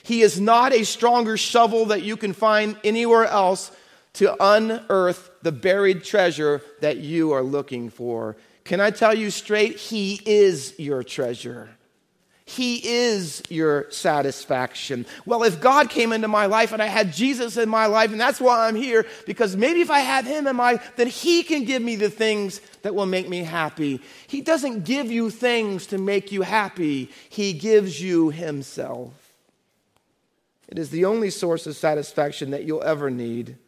He 0.03 0.23
is 0.23 0.41
not 0.41 0.73
a 0.73 0.85
stronger 0.85 1.37
shovel 1.37 1.87
that 1.87 2.03
you 2.03 2.17
can 2.17 2.33
find 2.33 2.77
anywhere 2.83 3.27
else 3.27 3.71
to 4.15 4.35
unearth 4.43 5.31
the 5.43 5.53
buried 5.53 6.05
treasure 6.05 6.63
that 6.81 6.99
you 6.99 7.33
are 7.33 7.43
looking 7.43 7.91
for. 7.91 8.37
Can 8.65 8.81
I 8.81 8.91
tell 8.91 9.17
you 9.17 9.31
straight? 9.31 9.77
He 9.77 10.21
is 10.25 10.75
your 10.79 11.03
treasure. 11.03 11.71
He 12.51 12.85
is 12.85 13.45
your 13.49 13.89
satisfaction. 13.93 15.07
Well, 15.25 15.45
if 15.45 15.61
God 15.61 15.89
came 15.89 16.13
into 16.13 16.27
my 16.27 16.47
life 16.47 16.73
and 16.73 16.83
I 16.83 16.87
had 16.87 17.13
Jesus 17.13 17.57
in 17.57 17.69
my 17.69 17.87
life, 17.87 18.11
and 18.11 18.21
that's 18.21 18.41
why 18.41 18.67
I'm 18.67 18.75
here, 18.75 19.07
because 19.25 19.57
maybe 19.57 19.83
if 19.83 19.91
I 19.91 20.01
have 20.01 20.27
Him 20.27 20.49
in 20.49 20.57
my 20.57 20.73
life, 20.73 20.93
then 20.97 21.07
He 21.07 21.45
can 21.45 21.63
give 21.63 21.81
me 21.81 21.95
the 21.95 22.11
things 22.11 22.61
that 22.83 22.93
will 22.93 23.07
make 23.07 23.29
me 23.29 23.45
happy. 23.45 24.01
He 24.27 24.41
doesn't 24.41 24.85
give 24.85 25.13
you 25.13 25.31
things 25.31 25.87
to 25.87 25.99
make 25.99 26.33
you 26.33 26.43
happy, 26.43 27.11
He 27.29 27.53
gives 27.53 28.03
you 28.03 28.31
Himself. 28.31 29.13
It 30.67 30.77
is 30.77 30.91
the 30.91 31.05
only 31.05 31.31
source 31.31 31.69
of 31.69 31.77
satisfaction 31.77 32.51
that 32.51 32.65
you'll 32.65 32.83
ever 32.83 33.11
need. 33.11 33.59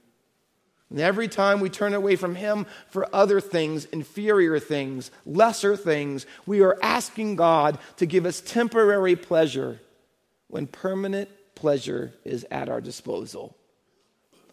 And 0.92 1.00
every 1.00 1.26
time 1.26 1.60
we 1.60 1.70
turn 1.70 1.94
away 1.94 2.16
from 2.16 2.34
Him 2.34 2.66
for 2.90 3.08
other 3.14 3.40
things, 3.40 3.86
inferior 3.86 4.58
things, 4.58 5.10
lesser 5.24 5.74
things, 5.74 6.26
we 6.44 6.60
are 6.60 6.78
asking 6.82 7.36
God 7.36 7.78
to 7.96 8.04
give 8.04 8.26
us 8.26 8.42
temporary 8.42 9.16
pleasure 9.16 9.80
when 10.48 10.66
permanent 10.66 11.30
pleasure 11.54 12.12
is 12.26 12.44
at 12.50 12.68
our 12.68 12.82
disposal. 12.82 13.56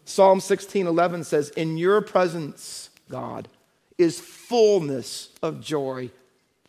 Psalm 0.06 0.40
16:11 0.40 1.24
says, 1.24 1.50
"In 1.50 1.76
your 1.76 2.00
presence, 2.00 2.88
God, 3.10 3.46
is 3.98 4.18
fullness 4.18 5.28
of 5.42 5.60
joy, 5.60 6.10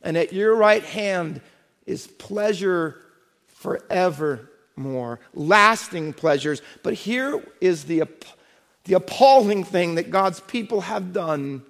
and 0.01 0.17
at 0.17 0.33
your 0.33 0.53
right 0.53 0.83
hand 0.83 1.39
is 1.85 2.07
pleasure 2.07 3.01
forevermore, 3.47 5.21
lasting 5.33 6.11
pleasures." 6.11 6.61
But 6.83 6.95
here 6.95 7.41
is 7.61 7.85
the 7.85 8.01
the 8.85 8.93
appalling 8.93 9.63
thing 9.63 9.95
that 9.95 10.11
God's 10.11 10.39
people 10.39 10.81
have 10.81 11.13
done. 11.13 11.63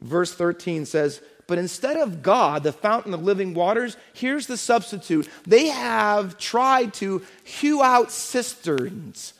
Verse 0.00 0.32
13 0.32 0.86
says, 0.86 1.20
But 1.46 1.58
instead 1.58 1.96
of 1.96 2.22
God, 2.22 2.62
the 2.62 2.72
fountain 2.72 3.14
of 3.14 3.22
living 3.22 3.54
waters, 3.54 3.96
here's 4.12 4.46
the 4.46 4.56
substitute. 4.56 5.28
They 5.46 5.68
have 5.68 6.38
tried 6.38 6.94
to 6.94 7.22
hew 7.44 7.82
out 7.82 8.12
cisterns. 8.12 9.32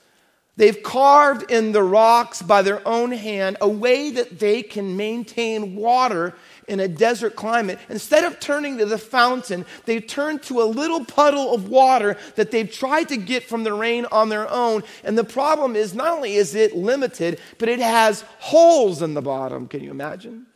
They've 0.56 0.82
carved 0.82 1.50
in 1.50 1.72
the 1.72 1.82
rocks 1.82 2.40
by 2.40 2.62
their 2.62 2.86
own 2.88 3.12
hand 3.12 3.58
a 3.60 3.68
way 3.68 4.10
that 4.10 4.38
they 4.38 4.62
can 4.62 4.96
maintain 4.96 5.76
water 5.76 6.34
in 6.68 6.80
a 6.80 6.88
desert 6.88 7.36
climate, 7.36 7.78
instead 7.88 8.24
of 8.24 8.40
turning 8.40 8.78
to 8.78 8.86
the 8.86 8.98
fountain, 8.98 9.64
they 9.84 10.00
turn 10.00 10.38
to 10.40 10.60
a 10.60 10.64
little 10.64 11.04
puddle 11.04 11.54
of 11.54 11.68
water 11.68 12.16
that 12.34 12.50
they've 12.50 12.70
tried 12.70 13.08
to 13.08 13.16
get 13.16 13.44
from 13.44 13.64
the 13.64 13.72
rain 13.72 14.06
on 14.06 14.28
their 14.28 14.50
own. 14.50 14.82
And 15.04 15.16
the 15.16 15.24
problem 15.24 15.76
is 15.76 15.94
not 15.94 16.08
only 16.08 16.34
is 16.34 16.54
it 16.54 16.74
limited, 16.74 17.40
but 17.58 17.68
it 17.68 17.78
has 17.78 18.22
holes 18.38 19.02
in 19.02 19.14
the 19.14 19.22
bottom. 19.22 19.68
Can 19.68 19.82
you 19.82 19.90
imagine? 19.90 20.46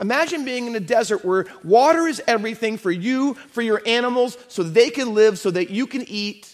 Imagine 0.00 0.44
being 0.44 0.66
in 0.66 0.76
a 0.76 0.80
desert 0.80 1.24
where 1.24 1.46
water 1.64 2.06
is 2.06 2.22
everything 2.26 2.78
for 2.78 2.90
you, 2.90 3.34
for 3.34 3.62
your 3.62 3.82
animals, 3.84 4.38
so 4.48 4.62
they 4.62 4.90
can 4.90 5.12
live, 5.12 5.38
so 5.38 5.50
that 5.50 5.70
you 5.70 5.86
can 5.86 6.08
eat. 6.08 6.51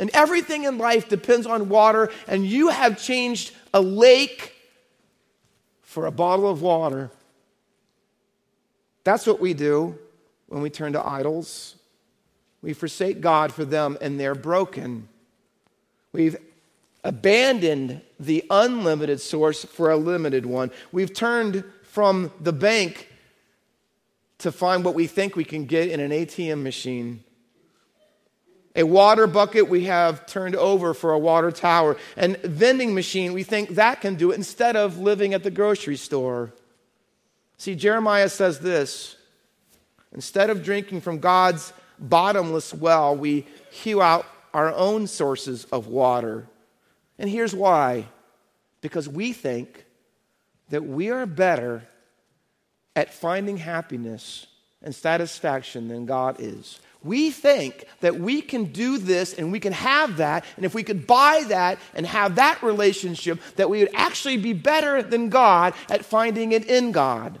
And 0.00 0.10
everything 0.14 0.64
in 0.64 0.78
life 0.78 1.08
depends 1.10 1.46
on 1.46 1.68
water, 1.68 2.10
and 2.26 2.44
you 2.44 2.70
have 2.70 3.00
changed 3.00 3.52
a 3.74 3.82
lake 3.82 4.54
for 5.82 6.06
a 6.06 6.10
bottle 6.10 6.48
of 6.48 6.62
water. 6.62 7.10
That's 9.04 9.26
what 9.26 9.40
we 9.40 9.54
do 9.54 9.98
when 10.48 10.62
we 10.62 10.70
turn 10.70 10.94
to 10.94 11.06
idols. 11.06 11.76
We 12.62 12.72
forsake 12.72 13.20
God 13.20 13.52
for 13.52 13.64
them 13.64 13.98
and 14.00 14.18
they're 14.18 14.34
broken. 14.34 15.08
We've 16.12 16.36
abandoned 17.02 18.00
the 18.18 18.44
unlimited 18.50 19.20
source 19.20 19.64
for 19.64 19.90
a 19.90 19.96
limited 19.96 20.46
one. 20.46 20.70
We've 20.92 21.12
turned 21.12 21.64
from 21.82 22.32
the 22.40 22.52
bank 22.52 23.08
to 24.38 24.52
find 24.52 24.84
what 24.84 24.94
we 24.94 25.06
think 25.06 25.36
we 25.36 25.44
can 25.44 25.64
get 25.64 25.88
in 25.88 26.00
an 26.00 26.10
ATM 26.10 26.62
machine. 26.62 27.24
A 28.76 28.84
water 28.84 29.26
bucket 29.26 29.68
we 29.68 29.84
have 29.84 30.26
turned 30.26 30.54
over 30.54 30.94
for 30.94 31.12
a 31.12 31.18
water 31.18 31.50
tower. 31.50 31.96
And 32.16 32.36
vending 32.38 32.94
machine, 32.94 33.32
we 33.32 33.42
think 33.42 33.70
that 33.70 34.00
can 34.00 34.14
do 34.14 34.30
it 34.30 34.36
instead 34.36 34.76
of 34.76 34.98
living 34.98 35.34
at 35.34 35.42
the 35.42 35.50
grocery 35.50 35.96
store. 35.96 36.52
See, 37.58 37.74
Jeremiah 37.74 38.28
says 38.28 38.60
this 38.60 39.16
instead 40.12 40.50
of 40.50 40.62
drinking 40.62 41.00
from 41.00 41.18
God's 41.18 41.72
bottomless 41.98 42.72
well, 42.72 43.16
we 43.16 43.46
hew 43.70 44.00
out 44.00 44.26
our 44.54 44.72
own 44.72 45.06
sources 45.06 45.64
of 45.66 45.86
water. 45.86 46.46
And 47.18 47.28
here's 47.28 47.54
why 47.54 48.06
because 48.80 49.08
we 49.08 49.32
think 49.32 49.84
that 50.70 50.84
we 50.84 51.10
are 51.10 51.26
better 51.26 51.82
at 52.96 53.12
finding 53.12 53.58
happiness 53.58 54.46
and 54.82 54.94
satisfaction 54.94 55.88
than 55.88 56.06
God 56.06 56.36
is. 56.38 56.80
We 57.02 57.30
think 57.30 57.86
that 58.00 58.20
we 58.20 58.42
can 58.42 58.66
do 58.66 58.98
this 58.98 59.32
and 59.32 59.50
we 59.50 59.60
can 59.60 59.72
have 59.72 60.18
that, 60.18 60.44
and 60.56 60.66
if 60.66 60.74
we 60.74 60.82
could 60.82 61.06
buy 61.06 61.44
that 61.48 61.78
and 61.94 62.06
have 62.06 62.34
that 62.34 62.62
relationship, 62.62 63.40
that 63.56 63.70
we 63.70 63.80
would 63.80 63.94
actually 63.94 64.36
be 64.36 64.52
better 64.52 65.02
than 65.02 65.30
God 65.30 65.72
at 65.88 66.04
finding 66.04 66.52
it 66.52 66.66
in 66.66 66.92
God. 66.92 67.40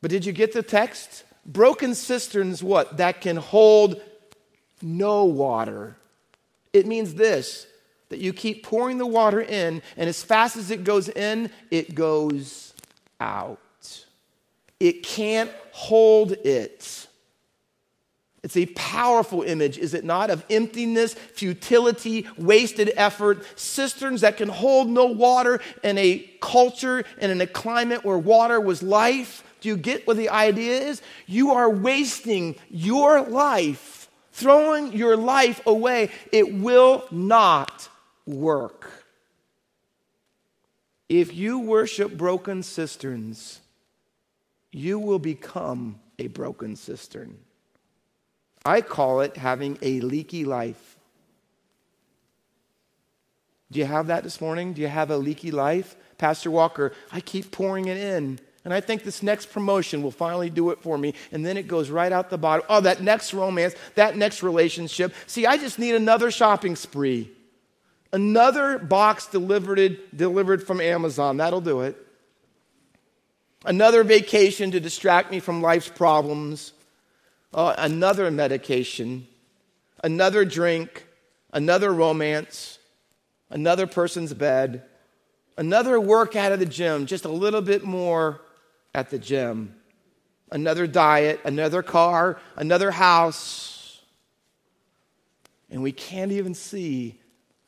But 0.00 0.10
did 0.10 0.26
you 0.26 0.32
get 0.32 0.52
the 0.52 0.62
text? 0.62 1.24
Broken 1.46 1.94
cisterns, 1.94 2.62
what? 2.62 2.98
That 2.98 3.20
can 3.20 3.36
hold 3.36 4.00
no 4.80 5.24
water. 5.24 5.96
It 6.72 6.86
means 6.86 7.14
this 7.14 7.66
that 8.10 8.18
you 8.20 8.32
keep 8.32 8.62
pouring 8.62 8.98
the 8.98 9.06
water 9.06 9.40
in, 9.40 9.82
and 9.96 10.08
as 10.08 10.22
fast 10.22 10.56
as 10.56 10.70
it 10.70 10.84
goes 10.84 11.08
in, 11.08 11.50
it 11.70 11.94
goes 11.94 12.74
out. 13.18 13.58
It 14.78 15.02
can't 15.02 15.50
hold 15.72 16.32
it. 16.32 17.08
It's 18.44 18.58
a 18.58 18.66
powerful 18.66 19.40
image, 19.40 19.78
is 19.78 19.94
it 19.94 20.04
not, 20.04 20.28
of 20.28 20.44
emptiness, 20.50 21.14
futility, 21.14 22.26
wasted 22.36 22.92
effort, 22.94 23.42
cisterns 23.58 24.20
that 24.20 24.36
can 24.36 24.50
hold 24.50 24.90
no 24.90 25.06
water 25.06 25.62
in 25.82 25.96
a 25.96 26.18
culture 26.42 27.04
and 27.18 27.32
in 27.32 27.40
a 27.40 27.46
climate 27.46 28.04
where 28.04 28.18
water 28.18 28.60
was 28.60 28.82
life. 28.82 29.42
Do 29.62 29.70
you 29.70 29.78
get 29.78 30.06
what 30.06 30.18
the 30.18 30.28
idea 30.28 30.78
is? 30.78 31.00
You 31.26 31.52
are 31.52 31.70
wasting 31.70 32.56
your 32.68 33.22
life, 33.22 34.10
throwing 34.32 34.92
your 34.92 35.16
life 35.16 35.62
away. 35.66 36.10
It 36.30 36.52
will 36.52 37.06
not 37.10 37.88
work. 38.26 38.90
If 41.08 41.34
you 41.34 41.60
worship 41.60 42.14
broken 42.14 42.62
cisterns, 42.62 43.60
you 44.70 44.98
will 44.98 45.18
become 45.18 45.98
a 46.18 46.26
broken 46.26 46.76
cistern. 46.76 47.38
I 48.64 48.80
call 48.80 49.20
it 49.20 49.36
having 49.36 49.78
a 49.82 50.00
leaky 50.00 50.44
life. 50.44 50.96
Do 53.70 53.78
you 53.80 53.86
have 53.86 54.06
that 54.06 54.22
this 54.22 54.40
morning? 54.40 54.72
Do 54.72 54.80
you 54.80 54.88
have 54.88 55.10
a 55.10 55.16
leaky 55.16 55.50
life? 55.50 55.96
Pastor 56.16 56.50
Walker, 56.50 56.92
I 57.10 57.20
keep 57.20 57.50
pouring 57.50 57.86
it 57.86 57.96
in. 57.96 58.38
And 58.64 58.72
I 58.72 58.80
think 58.80 59.02
this 59.04 59.22
next 59.22 59.52
promotion 59.52 60.02
will 60.02 60.10
finally 60.10 60.48
do 60.48 60.70
it 60.70 60.80
for 60.80 60.96
me. 60.96 61.14
And 61.32 61.44
then 61.44 61.56
it 61.56 61.68
goes 61.68 61.90
right 61.90 62.10
out 62.10 62.30
the 62.30 62.38
bottom. 62.38 62.64
Oh, 62.70 62.80
that 62.80 63.02
next 63.02 63.34
romance, 63.34 63.74
that 63.94 64.16
next 64.16 64.42
relationship. 64.42 65.12
See, 65.26 65.44
I 65.44 65.58
just 65.58 65.78
need 65.78 65.94
another 65.94 66.30
shopping 66.30 66.76
spree. 66.76 67.30
Another 68.12 68.78
box 68.78 69.26
delivered, 69.26 69.98
delivered 70.16 70.66
from 70.66 70.80
Amazon. 70.80 71.36
That'll 71.36 71.60
do 71.60 71.80
it. 71.82 71.96
Another 73.66 74.04
vacation 74.04 74.70
to 74.70 74.80
distract 74.80 75.30
me 75.30 75.40
from 75.40 75.60
life's 75.60 75.88
problems. 75.88 76.72
Oh, 77.54 77.74
another 77.78 78.30
medication. 78.30 79.26
Another 80.02 80.44
drink. 80.44 81.06
Another 81.52 81.92
romance. 81.92 82.78
Another 83.48 83.86
person's 83.86 84.34
bed. 84.34 84.82
Another 85.56 86.00
workout 86.00 86.52
at 86.52 86.58
the 86.58 86.66
gym, 86.66 87.06
just 87.06 87.24
a 87.24 87.30
little 87.30 87.62
bit 87.62 87.84
more 87.84 88.40
at 88.94 89.10
the 89.10 89.18
gym, 89.18 89.74
another 90.50 90.86
diet, 90.86 91.40
another 91.44 91.82
car, 91.82 92.40
another 92.56 92.90
house. 92.90 94.00
And 95.70 95.82
we 95.82 95.92
can't 95.92 96.32
even 96.32 96.54
see 96.54 97.18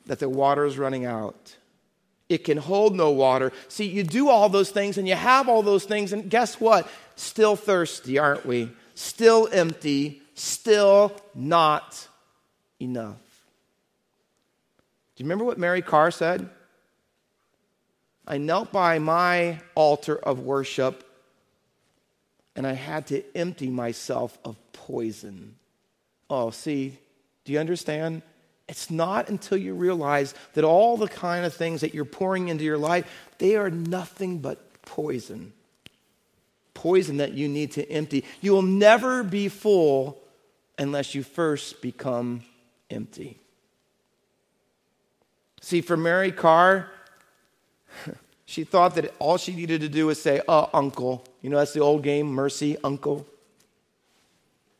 that 0.05 0.19
the 0.19 0.29
water 0.29 0.65
is 0.65 0.77
running 0.77 1.05
out. 1.05 1.55
It 2.29 2.43
can 2.43 2.57
hold 2.57 2.95
no 2.95 3.11
water. 3.11 3.53
See, 3.69 3.87
you 3.87 4.03
do 4.03 4.29
all 4.29 4.49
those 4.49 4.69
things 4.69 4.97
and 4.97 5.07
you 5.07 5.15
have 5.15 5.47
all 5.47 5.63
those 5.63 5.85
things, 5.85 6.11
and 6.11 6.29
guess 6.29 6.59
what? 6.59 6.89
Still 7.15 7.55
thirsty, 7.55 8.17
aren't 8.17 8.45
we? 8.45 8.69
Still 8.97 9.47
empty, 9.51 10.23
still 10.33 11.15
not 11.35 12.07
enough. 12.79 13.21
Do 15.15 15.23
you 15.23 15.25
remember 15.25 15.45
what 15.45 15.59
Mary 15.59 15.83
Karr 15.83 16.09
said? 16.09 16.49
I 18.27 18.39
knelt 18.39 18.71
by 18.71 18.97
my 18.97 19.59
altar 19.75 20.15
of 20.17 20.39
worship 20.39 21.07
and 22.55 22.65
I 22.65 22.73
had 22.73 23.05
to 23.07 23.23
empty 23.37 23.69
myself 23.69 24.35
of 24.43 24.55
poison. 24.73 25.57
Oh, 26.27 26.49
see, 26.49 26.97
do 27.45 27.53
you 27.53 27.59
understand? 27.59 28.23
It's 28.67 28.89
not 28.89 29.29
until 29.29 29.59
you 29.59 29.75
realize 29.75 30.33
that 30.53 30.63
all 30.63 30.97
the 30.97 31.07
kind 31.07 31.45
of 31.45 31.53
things 31.53 31.81
that 31.81 31.93
you're 31.93 32.03
pouring 32.03 32.47
into 32.47 32.63
your 32.63 32.79
life, 32.79 33.05
they 33.37 33.57
are 33.57 33.69
nothing 33.69 34.39
but 34.39 34.81
poison. 34.81 35.53
Poison 36.87 37.17
that 37.17 37.33
you 37.33 37.49
need 37.49 37.73
to 37.73 37.91
empty. 37.91 38.23
You 38.39 38.53
will 38.53 38.61
never 38.61 39.21
be 39.21 39.49
full 39.49 40.17
unless 40.77 41.13
you 41.13 41.21
first 41.21 41.81
become 41.81 42.43
empty. 42.89 43.37
See, 45.59 45.81
for 45.81 45.97
Mary 45.97 46.31
Karr, 46.31 46.89
she 48.45 48.63
thought 48.63 48.95
that 48.95 49.13
all 49.19 49.35
she 49.35 49.53
needed 49.53 49.81
to 49.81 49.89
do 49.89 50.05
was 50.05 50.21
say, 50.21 50.39
Oh, 50.47 50.69
uncle. 50.73 51.25
You 51.41 51.49
know, 51.49 51.57
that's 51.57 51.73
the 51.73 51.81
old 51.81 52.03
game, 52.03 52.27
mercy, 52.27 52.77
uncle. 52.85 53.27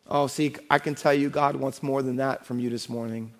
Oh, 0.07 0.27
see, 0.27 0.55
I 0.69 0.79
can 0.79 0.95
tell 0.95 1.13
you 1.13 1.29
God 1.29 1.57
wants 1.57 1.83
more 1.83 2.01
than 2.01 2.15
that 2.15 2.45
from 2.45 2.57
you 2.59 2.69
this 2.69 2.87
morning. 2.87 3.33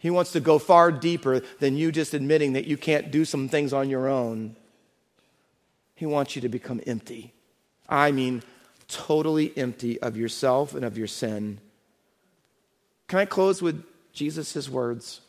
He 0.00 0.10
wants 0.10 0.32
to 0.32 0.40
go 0.40 0.58
far 0.58 0.90
deeper 0.90 1.38
than 1.60 1.76
you 1.76 1.92
just 1.92 2.14
admitting 2.14 2.54
that 2.54 2.66
you 2.66 2.76
can't 2.76 3.12
do 3.12 3.24
some 3.24 3.48
things 3.48 3.72
on 3.72 3.88
your 3.88 4.08
own. 4.08 4.56
He 5.94 6.04
wants 6.04 6.34
you 6.34 6.42
to 6.42 6.48
become 6.48 6.80
empty. 6.84 7.32
I 7.88 8.12
mean, 8.12 8.42
totally 8.88 9.56
empty 9.56 10.00
of 10.00 10.16
yourself 10.16 10.74
and 10.74 10.84
of 10.84 10.98
your 10.98 11.06
sin. 11.06 11.58
Can 13.08 13.18
I 13.18 13.24
close 13.24 13.62
with 13.62 13.84
Jesus' 14.12 14.68
words? 14.68 15.20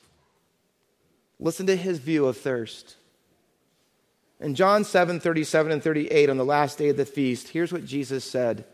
Listen 1.40 1.68
to 1.68 1.76
his 1.76 2.00
view 2.00 2.26
of 2.26 2.38
thirst. 2.38 2.96
In 4.40 4.56
John 4.56 4.84
7 4.84 5.20
37 5.20 5.72
and 5.72 5.84
38, 5.84 6.30
on 6.30 6.38
the 6.38 6.46
last 6.46 6.78
day 6.78 6.90
of 6.90 6.98
the 6.98 7.06
feast, 7.06 7.50
here's 7.50 7.74
what 7.74 7.86
Jesus 7.86 8.24
said 8.24 8.66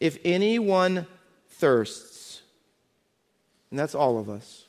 If 0.00 0.18
anyone 0.24 1.06
thirsts, 1.48 2.42
and 3.70 3.78
that's 3.78 3.94
all 3.94 4.18
of 4.18 4.28
us, 4.28 4.66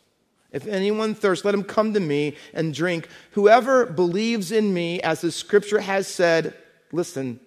if 0.52 0.68
anyone 0.68 1.16
thirsts, 1.16 1.44
let 1.44 1.54
him 1.54 1.64
come 1.64 1.94
to 1.94 2.00
me 2.00 2.38
and 2.54 2.74
drink. 2.74 3.10
Whoever 3.32 3.86
believes 3.86 4.52
in 4.52 4.74
me, 4.74 5.02
as 5.02 5.22
the 5.22 5.32
scripture 5.32 5.82
has 5.82 6.08
said, 6.08 6.56
listen, 6.94 7.42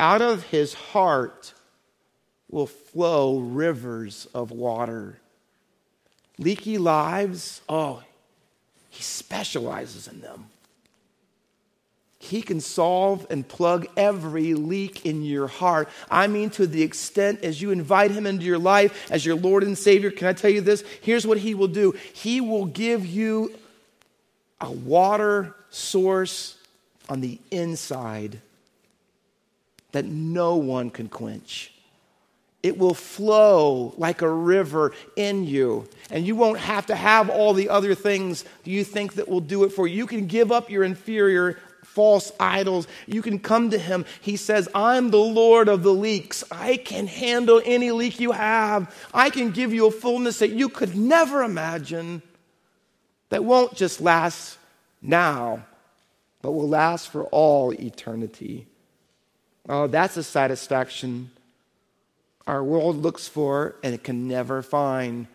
out 0.00 0.22
of 0.22 0.42
his 0.44 0.74
heart 0.74 1.52
will 2.50 2.66
flow 2.66 3.38
rivers 3.38 4.26
of 4.34 4.50
water. 4.50 5.18
Leaky 6.38 6.78
lives, 6.78 7.60
oh, 7.68 8.02
he 8.88 9.02
specializes 9.02 10.08
in 10.08 10.22
them. 10.22 10.46
He 12.18 12.42
can 12.42 12.60
solve 12.60 13.26
and 13.30 13.46
plug 13.46 13.86
every 13.96 14.54
leak 14.54 15.06
in 15.06 15.22
your 15.22 15.46
heart. 15.46 15.88
I 16.10 16.26
mean, 16.26 16.50
to 16.50 16.66
the 16.66 16.82
extent 16.82 17.42
as 17.42 17.62
you 17.62 17.70
invite 17.70 18.10
Him 18.10 18.26
into 18.26 18.44
your 18.44 18.58
life 18.58 19.10
as 19.10 19.24
your 19.24 19.36
Lord 19.36 19.62
and 19.62 19.76
Savior. 19.76 20.10
Can 20.10 20.26
I 20.26 20.34
tell 20.34 20.50
you 20.50 20.60
this? 20.60 20.84
Here's 21.00 21.26
what 21.26 21.38
He 21.38 21.54
will 21.54 21.68
do 21.68 21.94
He 22.12 22.42
will 22.42 22.66
give 22.66 23.06
you 23.06 23.54
a 24.60 24.70
water 24.70 25.54
source 25.70 26.58
on 27.08 27.22
the 27.22 27.38
inside 27.50 28.38
that 29.92 30.04
no 30.04 30.56
one 30.56 30.90
can 30.90 31.08
quench. 31.08 31.72
It 32.62 32.76
will 32.76 32.94
flow 32.94 33.94
like 33.96 34.20
a 34.20 34.30
river 34.30 34.92
in 35.16 35.44
you. 35.44 35.88
And 36.10 36.26
you 36.26 36.36
won't 36.36 36.58
have 36.58 36.86
to 36.86 36.94
have 36.94 37.30
all 37.30 37.54
the 37.54 37.70
other 37.70 37.94
things 37.94 38.44
you 38.64 38.84
think 38.84 39.14
that 39.14 39.28
will 39.28 39.40
do 39.40 39.64
it 39.64 39.70
for 39.72 39.86
you. 39.86 39.96
You 39.96 40.06
can 40.06 40.26
give 40.26 40.52
up 40.52 40.68
your 40.68 40.84
inferior 40.84 41.58
false 41.82 42.30
idols. 42.38 42.86
You 43.06 43.22
can 43.22 43.38
come 43.38 43.70
to 43.70 43.78
him. 43.78 44.04
He 44.20 44.36
says, 44.36 44.68
I'm 44.74 45.10
the 45.10 45.16
Lord 45.16 45.68
of 45.68 45.82
the 45.82 45.92
leaks. 45.92 46.44
I 46.50 46.76
can 46.76 47.06
handle 47.06 47.60
any 47.64 47.90
leak 47.90 48.20
you 48.20 48.32
have. 48.32 48.94
I 49.12 49.30
can 49.30 49.50
give 49.50 49.72
you 49.72 49.86
a 49.86 49.90
fullness 49.90 50.38
that 50.38 50.50
you 50.50 50.68
could 50.68 50.94
never 50.94 51.42
imagine 51.42 52.22
that 53.30 53.44
won't 53.44 53.74
just 53.74 54.00
last 54.00 54.58
now, 55.00 55.64
but 56.42 56.52
will 56.52 56.68
last 56.68 57.08
for 57.08 57.24
all 57.24 57.72
eternity. 57.72 58.66
Oh, 59.68 59.86
that's 59.86 60.16
a 60.16 60.22
satisfaction 60.22 61.30
our 62.50 62.64
world 62.64 62.96
looks 62.96 63.28
for 63.28 63.76
and 63.84 63.94
it 63.94 64.02
can 64.02 64.26
never 64.26 64.60
find. 64.60 65.28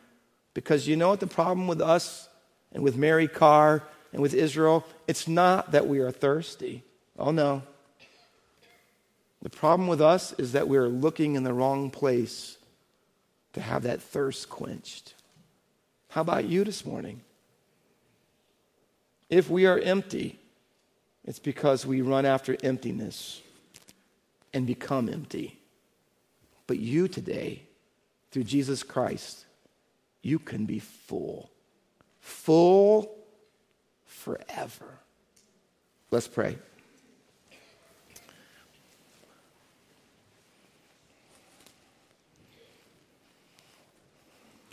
Because 0.54 0.86
you 0.86 0.98
know 0.98 1.10
what 1.10 1.22
the 1.22 1.28
problem 1.28 1.66
with 1.66 1.80
us 1.80 2.28
and 2.74 2.84
with 2.84 2.98
Mary 2.98 3.30
Karr 3.30 3.84
and 4.12 4.22
with 4.22 4.34
Israel? 4.34 4.86
It's 5.08 5.26
not 5.26 5.72
that 5.72 5.88
we 5.88 6.00
are 6.00 6.12
thirsty. 6.12 6.84
Oh, 7.18 7.32
no. 7.32 7.64
The 9.42 9.50
problem 9.50 9.88
with 9.88 10.02
us 10.02 10.34
is 10.34 10.52
that 10.52 10.68
we're 10.68 10.90
looking 10.90 11.36
in 11.36 11.44
the 11.44 11.54
wrong 11.54 11.90
place 11.90 12.58
to 13.54 13.62
have 13.62 13.84
that 13.84 14.02
thirst 14.02 14.50
quenched. 14.50 15.14
How 16.10 16.20
about 16.20 16.44
you 16.44 16.66
this 16.66 16.86
morning? 16.86 17.22
If 19.30 19.50
we 19.50 19.66
are 19.68 19.80
empty, 19.80 20.38
it's 21.24 21.40
because 21.40 21.86
we 21.86 22.02
run 22.02 22.26
after 22.26 22.58
emptiness 22.62 23.42
and 24.56 24.66
become 24.66 25.10
empty. 25.10 25.60
But 26.66 26.80
you 26.80 27.08
today, 27.10 27.64
through 28.32 28.46
Jesus 28.46 28.82
Christ, 28.82 29.46
you 30.24 30.40
can 30.40 30.66
be 30.66 30.80
full. 30.80 31.52
Full 32.22 33.16
forever. 34.06 34.98
Let's 36.10 36.28
pray. 36.28 36.58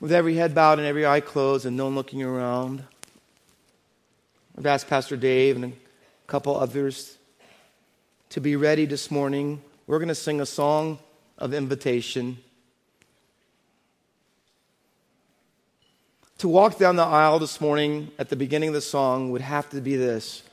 With 0.01 0.12
every 0.12 0.37
head 0.37 0.55
bowed 0.55 0.79
and 0.79 0.87
every 0.87 1.07
eye 1.07 1.21
closed 1.21 1.66
and 1.66 1.77
no 1.77 1.87
one 1.87 1.97
looking 1.97 2.23
around, 2.23 2.85
I've 4.57 4.66
asked 4.66 4.88
Pastor 4.88 5.16
Dave 5.16 5.57
and 5.57 5.64
a 5.64 5.73
couple 6.29 6.57
others 6.57 7.18
to 8.31 8.40
be 8.40 8.57
ready 8.57 8.87
this 8.87 9.11
morning. 9.11 9.61
We're 9.87 9.99
going 9.99 10.09
to 10.09 10.14
sing 10.14 10.40
a 10.40 10.47
song 10.47 11.01
of 11.38 11.53
invitation. 11.53 12.38
To 16.38 16.49
walk 16.49 16.79
down 16.79 16.97
the 16.97 17.03
aisle 17.03 17.40
this 17.40 17.61
morning 17.61 18.12
at 18.18 18.29
the 18.29 18.37
beginning 18.37 18.68
of 18.68 18.75
the 18.75 18.81
song 18.81 19.31
would 19.33 19.40
have 19.40 19.68
to 19.71 19.81
be 19.81 19.97
this 19.97 20.45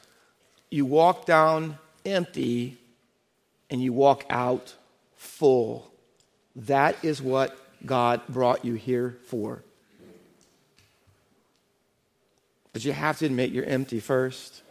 you 0.72 0.86
walk 0.86 1.26
down 1.26 1.78
empty 2.06 2.78
and 3.70 3.82
you 3.82 3.94
walk 3.94 4.26
out 4.30 4.76
full. 5.15 5.92
That 6.56 6.96
is 7.04 7.22
what 7.22 7.58
God 7.86 8.22
brought 8.28 8.65
you 8.65 8.76
here 8.76 9.18
for. 9.26 9.63
But 12.74 12.86
you 12.86 12.94
have 12.94 13.18
to 13.20 13.26
admit 13.26 13.52
you're 13.52 13.65
empty 13.65 14.00
first. 14.00 14.62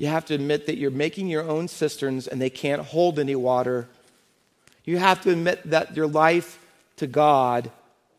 You 0.00 0.06
have 0.06 0.24
to 0.24 0.34
admit 0.34 0.64
that 0.64 0.78
you're 0.78 0.90
making 0.90 1.28
your 1.28 1.46
own 1.46 1.68
cisterns 1.68 2.26
and 2.26 2.40
they 2.40 2.48
can't 2.48 2.80
hold 2.80 3.18
any 3.18 3.36
water. 3.36 3.86
You 4.82 4.96
have 4.96 5.20
to 5.24 5.30
admit 5.30 5.60
that 5.68 5.94
your 5.94 6.06
life 6.06 6.58
to 6.96 7.06
God, 7.06 7.70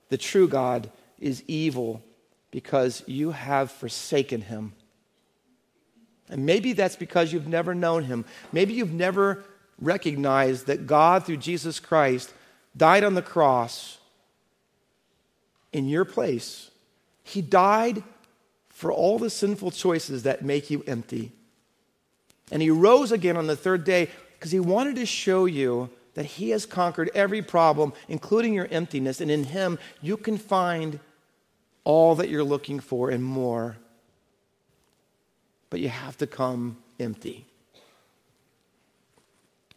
the 0.10 0.18
true 0.20 0.48
God, 0.48 0.92
is 1.18 1.44
evil 1.48 2.04
because 2.52 3.02
you 3.08 3.32
have 3.32 3.72
forsaken 3.72 4.42
him. 4.42 4.74
And 6.30 6.46
maybe 6.46 6.74
that's 6.74 6.96
because 6.96 7.34
you've 7.34 7.48
never 7.48 7.74
known 7.74 8.04
him. 8.04 8.26
Maybe 8.52 8.74
you've 8.74 8.94
never 8.94 9.44
recognized 9.80 10.68
that 10.68 10.86
God, 10.86 11.26
through 11.26 11.38
Jesus 11.38 11.80
Christ, 11.80 12.32
died 12.78 13.04
on 13.04 13.16
the 13.16 13.24
cross 13.24 13.98
in 15.74 15.90
your 15.90 16.06
place. 16.06 16.70
He 17.24 17.42
died 17.42 18.04
for 18.70 18.92
all 18.92 19.18
the 19.18 19.32
sinful 19.32 19.72
choices 19.72 20.22
that 20.22 20.46
make 20.46 20.70
you 20.70 20.84
empty. 20.86 21.32
And 22.52 22.62
he 22.62 22.70
rose 22.70 23.12
again 23.12 23.38
on 23.38 23.48
the 23.48 23.56
third 23.56 23.84
day 23.84 24.10
because 24.34 24.52
he 24.52 24.60
wanted 24.60 24.98
to 24.98 25.06
show 25.06 25.46
you 25.46 25.90
that 26.14 26.26
he 26.26 26.50
has 26.50 26.66
conquered 26.66 27.10
every 27.16 27.42
problem, 27.42 27.94
including 28.10 28.54
your 28.54 28.68
emptiness, 28.70 29.22
and 29.22 29.32
in 29.32 29.46
him 29.46 29.80
you 30.02 30.18
can 30.18 30.38
find 30.38 31.00
all 31.84 32.16
that 32.16 32.30
you're 32.30 32.44
looking 32.44 32.80
for 32.80 33.10
and 33.10 33.24
more. 33.24 33.78
But 35.70 35.80
you 35.80 35.90
have 35.90 36.18
to 36.18 36.28
come 36.28 36.78
empty. 37.00 37.46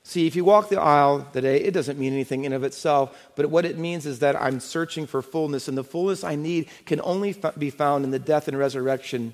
See, 0.03 0.27
if 0.27 0.37
you 0.37 0.45
walk 0.45 0.69
the 0.69 0.81
aisle 0.81 1.27
today, 1.33 1.63
it 1.63 1.73
doesn't 1.73 1.99
mean 1.99 2.13
anything 2.13 2.45
in 2.45 2.53
of 2.53 2.63
itself, 2.63 3.31
but 3.37 3.47
what 3.49 3.65
it 3.65 3.79
means 3.79 4.05
is 4.05 4.19
that 4.19 4.41
I'm 4.41 4.61
searching 4.61 5.07
for 5.07 5.23
fullness, 5.23 5.67
and 5.67 5.79
the 5.79 5.85
fullness 5.85 6.25
I 6.25 6.35
need 6.35 6.69
can 6.85 7.01
only 7.03 7.35
be 7.57 7.71
found 7.71 8.05
in 8.05 8.11
the 8.11 8.19
death 8.19 8.47
and 8.47 8.59
resurrection 8.59 9.33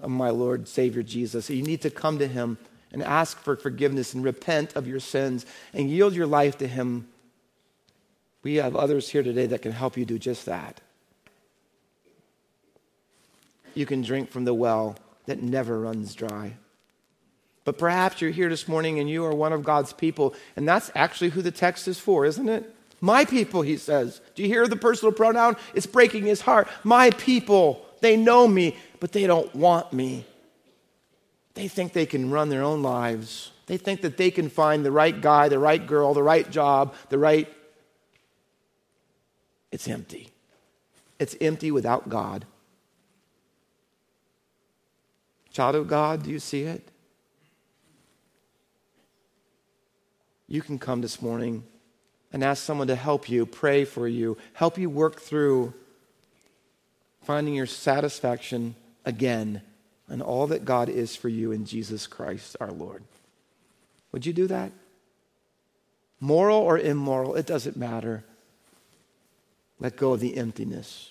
of 0.00 0.10
my 0.10 0.30
Lord 0.30 0.68
Savior 0.68 1.02
Jesus. 1.02 1.48
You 1.50 1.62
need 1.62 1.82
to 1.82 1.90
come 1.90 2.18
to 2.18 2.26
Him 2.26 2.58
and 2.92 3.02
ask 3.02 3.38
for 3.38 3.56
forgiveness 3.56 4.14
and 4.14 4.24
repent 4.24 4.76
of 4.76 4.86
your 4.86 5.00
sins 5.00 5.46
and 5.72 5.90
yield 5.90 6.14
your 6.14 6.26
life 6.26 6.58
to 6.58 6.66
Him 6.66 7.08
We 8.44 8.56
have 8.56 8.76
others 8.76 9.08
here 9.08 9.22
today 9.22 9.46
that 9.46 9.62
can 9.62 9.72
help 9.72 9.96
you 9.96 10.04
do 10.04 10.18
just 10.18 10.44
that. 10.46 10.80
You 13.74 13.86
can 13.86 14.02
drink 14.02 14.30
from 14.30 14.44
the 14.44 14.54
well 14.54 14.96
that 15.26 15.42
never 15.42 15.80
runs 15.80 16.14
dry. 16.14 16.54
But 17.64 17.78
perhaps 17.78 18.20
you're 18.20 18.30
here 18.30 18.50
this 18.50 18.68
morning 18.68 19.00
and 19.00 19.08
you 19.08 19.24
are 19.24 19.34
one 19.34 19.54
of 19.54 19.64
God's 19.64 19.94
people, 19.94 20.34
and 20.54 20.68
that's 20.68 20.90
actually 20.94 21.30
who 21.30 21.40
the 21.40 21.50
text 21.50 21.88
is 21.88 21.98
for, 21.98 22.26
isn't 22.26 22.48
it? 22.48 22.70
My 23.00 23.24
people, 23.24 23.62
he 23.62 23.78
says. 23.78 24.20
Do 24.34 24.42
you 24.42 24.48
hear 24.48 24.68
the 24.68 24.76
personal 24.76 25.12
pronoun? 25.12 25.56
It's 25.74 25.86
breaking 25.86 26.24
his 26.24 26.42
heart. 26.42 26.68
My 26.84 27.10
people, 27.10 27.84
they 28.00 28.16
know 28.16 28.46
me, 28.46 28.76
but 29.04 29.12
they 29.12 29.26
don't 29.26 29.54
want 29.54 29.92
me. 29.92 30.24
They 31.52 31.68
think 31.68 31.92
they 31.92 32.06
can 32.06 32.30
run 32.30 32.48
their 32.48 32.62
own 32.62 32.82
lives. 32.82 33.50
They 33.66 33.76
think 33.76 34.00
that 34.00 34.16
they 34.16 34.30
can 34.30 34.48
find 34.48 34.82
the 34.82 34.90
right 34.90 35.20
guy, 35.20 35.50
the 35.50 35.58
right 35.58 35.86
girl, 35.86 36.14
the 36.14 36.22
right 36.22 36.50
job, 36.50 36.94
the 37.10 37.18
right. 37.18 37.46
It's 39.70 39.88
empty. 39.88 40.30
It's 41.18 41.36
empty 41.38 41.70
without 41.70 42.08
God. 42.08 42.46
Child 45.52 45.74
of 45.74 45.86
God, 45.86 46.22
do 46.22 46.30
you 46.30 46.38
see 46.38 46.62
it? 46.62 46.88
You 50.48 50.62
can 50.62 50.78
come 50.78 51.02
this 51.02 51.20
morning 51.20 51.64
and 52.32 52.42
ask 52.42 52.62
someone 52.62 52.86
to 52.86 52.96
help 52.96 53.28
you, 53.28 53.44
pray 53.44 53.84
for 53.84 54.08
you, 54.08 54.38
help 54.54 54.78
you 54.78 54.88
work 54.88 55.20
through 55.20 55.74
finding 57.20 57.52
your 57.52 57.66
satisfaction 57.66 58.74
again 59.04 59.62
and 60.08 60.22
all 60.22 60.46
that 60.48 60.64
God 60.64 60.88
is 60.88 61.16
for 61.16 61.28
you 61.28 61.52
in 61.52 61.64
Jesus 61.64 62.06
Christ 62.06 62.56
our 62.60 62.70
Lord. 62.70 63.02
Would 64.12 64.26
you 64.26 64.32
do 64.32 64.46
that? 64.46 64.72
Moral 66.20 66.58
or 66.58 66.78
immoral, 66.78 67.34
it 67.34 67.46
doesn't 67.46 67.76
matter. 67.76 68.24
Let 69.80 69.96
go 69.96 70.12
of 70.12 70.20
the 70.20 70.36
emptiness 70.36 71.10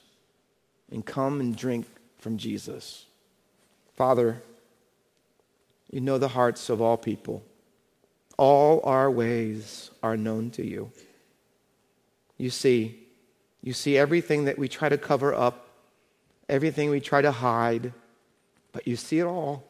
and 0.91 1.05
come 1.05 1.39
and 1.39 1.55
drink 1.55 1.85
from 2.17 2.37
Jesus. 2.37 3.05
Father, 3.95 4.41
you 5.91 6.01
know 6.01 6.17
the 6.17 6.29
hearts 6.29 6.69
of 6.69 6.81
all 6.81 6.97
people. 6.97 7.43
All 8.37 8.81
our 8.83 9.11
ways 9.11 9.91
are 10.01 10.17
known 10.17 10.49
to 10.51 10.65
you. 10.65 10.91
You 12.37 12.49
see, 12.49 12.99
you 13.61 13.73
see 13.73 13.97
everything 13.97 14.45
that 14.45 14.57
we 14.57 14.67
try 14.67 14.89
to 14.89 14.97
cover 14.97 15.33
up, 15.33 15.62
everything 16.53 16.91
we 16.91 16.99
try 16.99 17.19
to 17.19 17.31
hide, 17.31 17.91
but 18.73 18.87
you 18.87 18.95
see 18.95 19.17
it 19.17 19.25
all. 19.25 19.63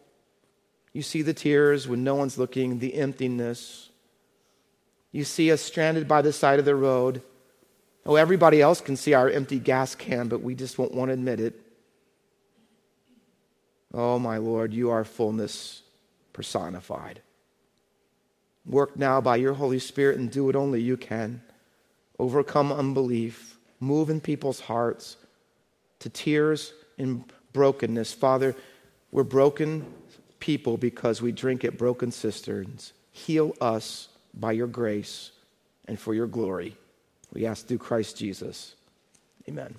You 0.92 1.02
see 1.02 1.22
the 1.22 1.34
tears 1.34 1.88
when 1.88 2.04
no 2.04 2.14
one's 2.14 2.38
looking, 2.38 2.80
the 2.80 2.96
emptiness. 2.96 3.90
You 5.14 5.24
see 5.24 5.50
us 5.50 5.62
stranded 5.62 6.10
by 6.10 6.22
the 6.22 6.34
side 6.34 6.60
of 6.60 6.66
the 6.66 6.76
road. 6.76 7.24
Oh, 8.06 8.16
everybody 8.16 8.62
else 8.62 8.82
can 8.82 8.98
see 8.98 9.14
our 9.14 9.30
empty 9.30 9.60
gas 9.60 9.96
can, 9.96 10.28
but 10.28 10.42
we 10.42 10.56
just 10.56 10.78
won't 10.78 10.94
want 10.94 11.08
to 11.08 11.14
admit 11.14 11.40
it. 11.40 11.58
Oh, 13.94 14.20
my 14.20 14.38
Lord, 14.38 14.74
you 14.74 14.90
are 14.90 15.06
fullness 15.06 15.84
personified. 16.34 17.22
Work 18.66 18.98
now 18.98 19.22
by 19.22 19.38
your 19.38 19.54
Holy 19.54 19.80
Spirit 19.80 20.20
and 20.20 20.30
do 20.30 20.44
what 20.44 20.56
only 20.58 20.82
you 20.82 20.98
can. 20.98 21.44
Overcome 22.20 22.74
unbelief, 22.74 23.58
move 23.80 24.10
in 24.10 24.20
people's 24.20 24.60
hearts 24.60 25.16
to 26.04 26.10
tears 26.10 26.74
and 26.98 27.24
brokenness. 27.54 28.14
Father, 28.14 28.56
we're 29.12 29.24
broken 29.24 29.86
people 30.40 30.78
because 30.78 31.22
we 31.22 31.32
drink 31.32 31.64
at 31.64 31.78
broken 31.78 32.12
cisterns. 32.12 32.94
Heal 33.12 33.56
us 33.62 34.10
by 34.34 34.52
your 34.52 34.68
grace 34.68 35.32
and 35.88 36.00
for 36.00 36.14
your 36.14 36.28
glory. 36.28 36.76
We 37.32 37.46
ask 37.46 37.66
through 37.66 37.78
Christ 37.80 38.18
Jesus. 38.18 38.76
Amen. 39.48 39.76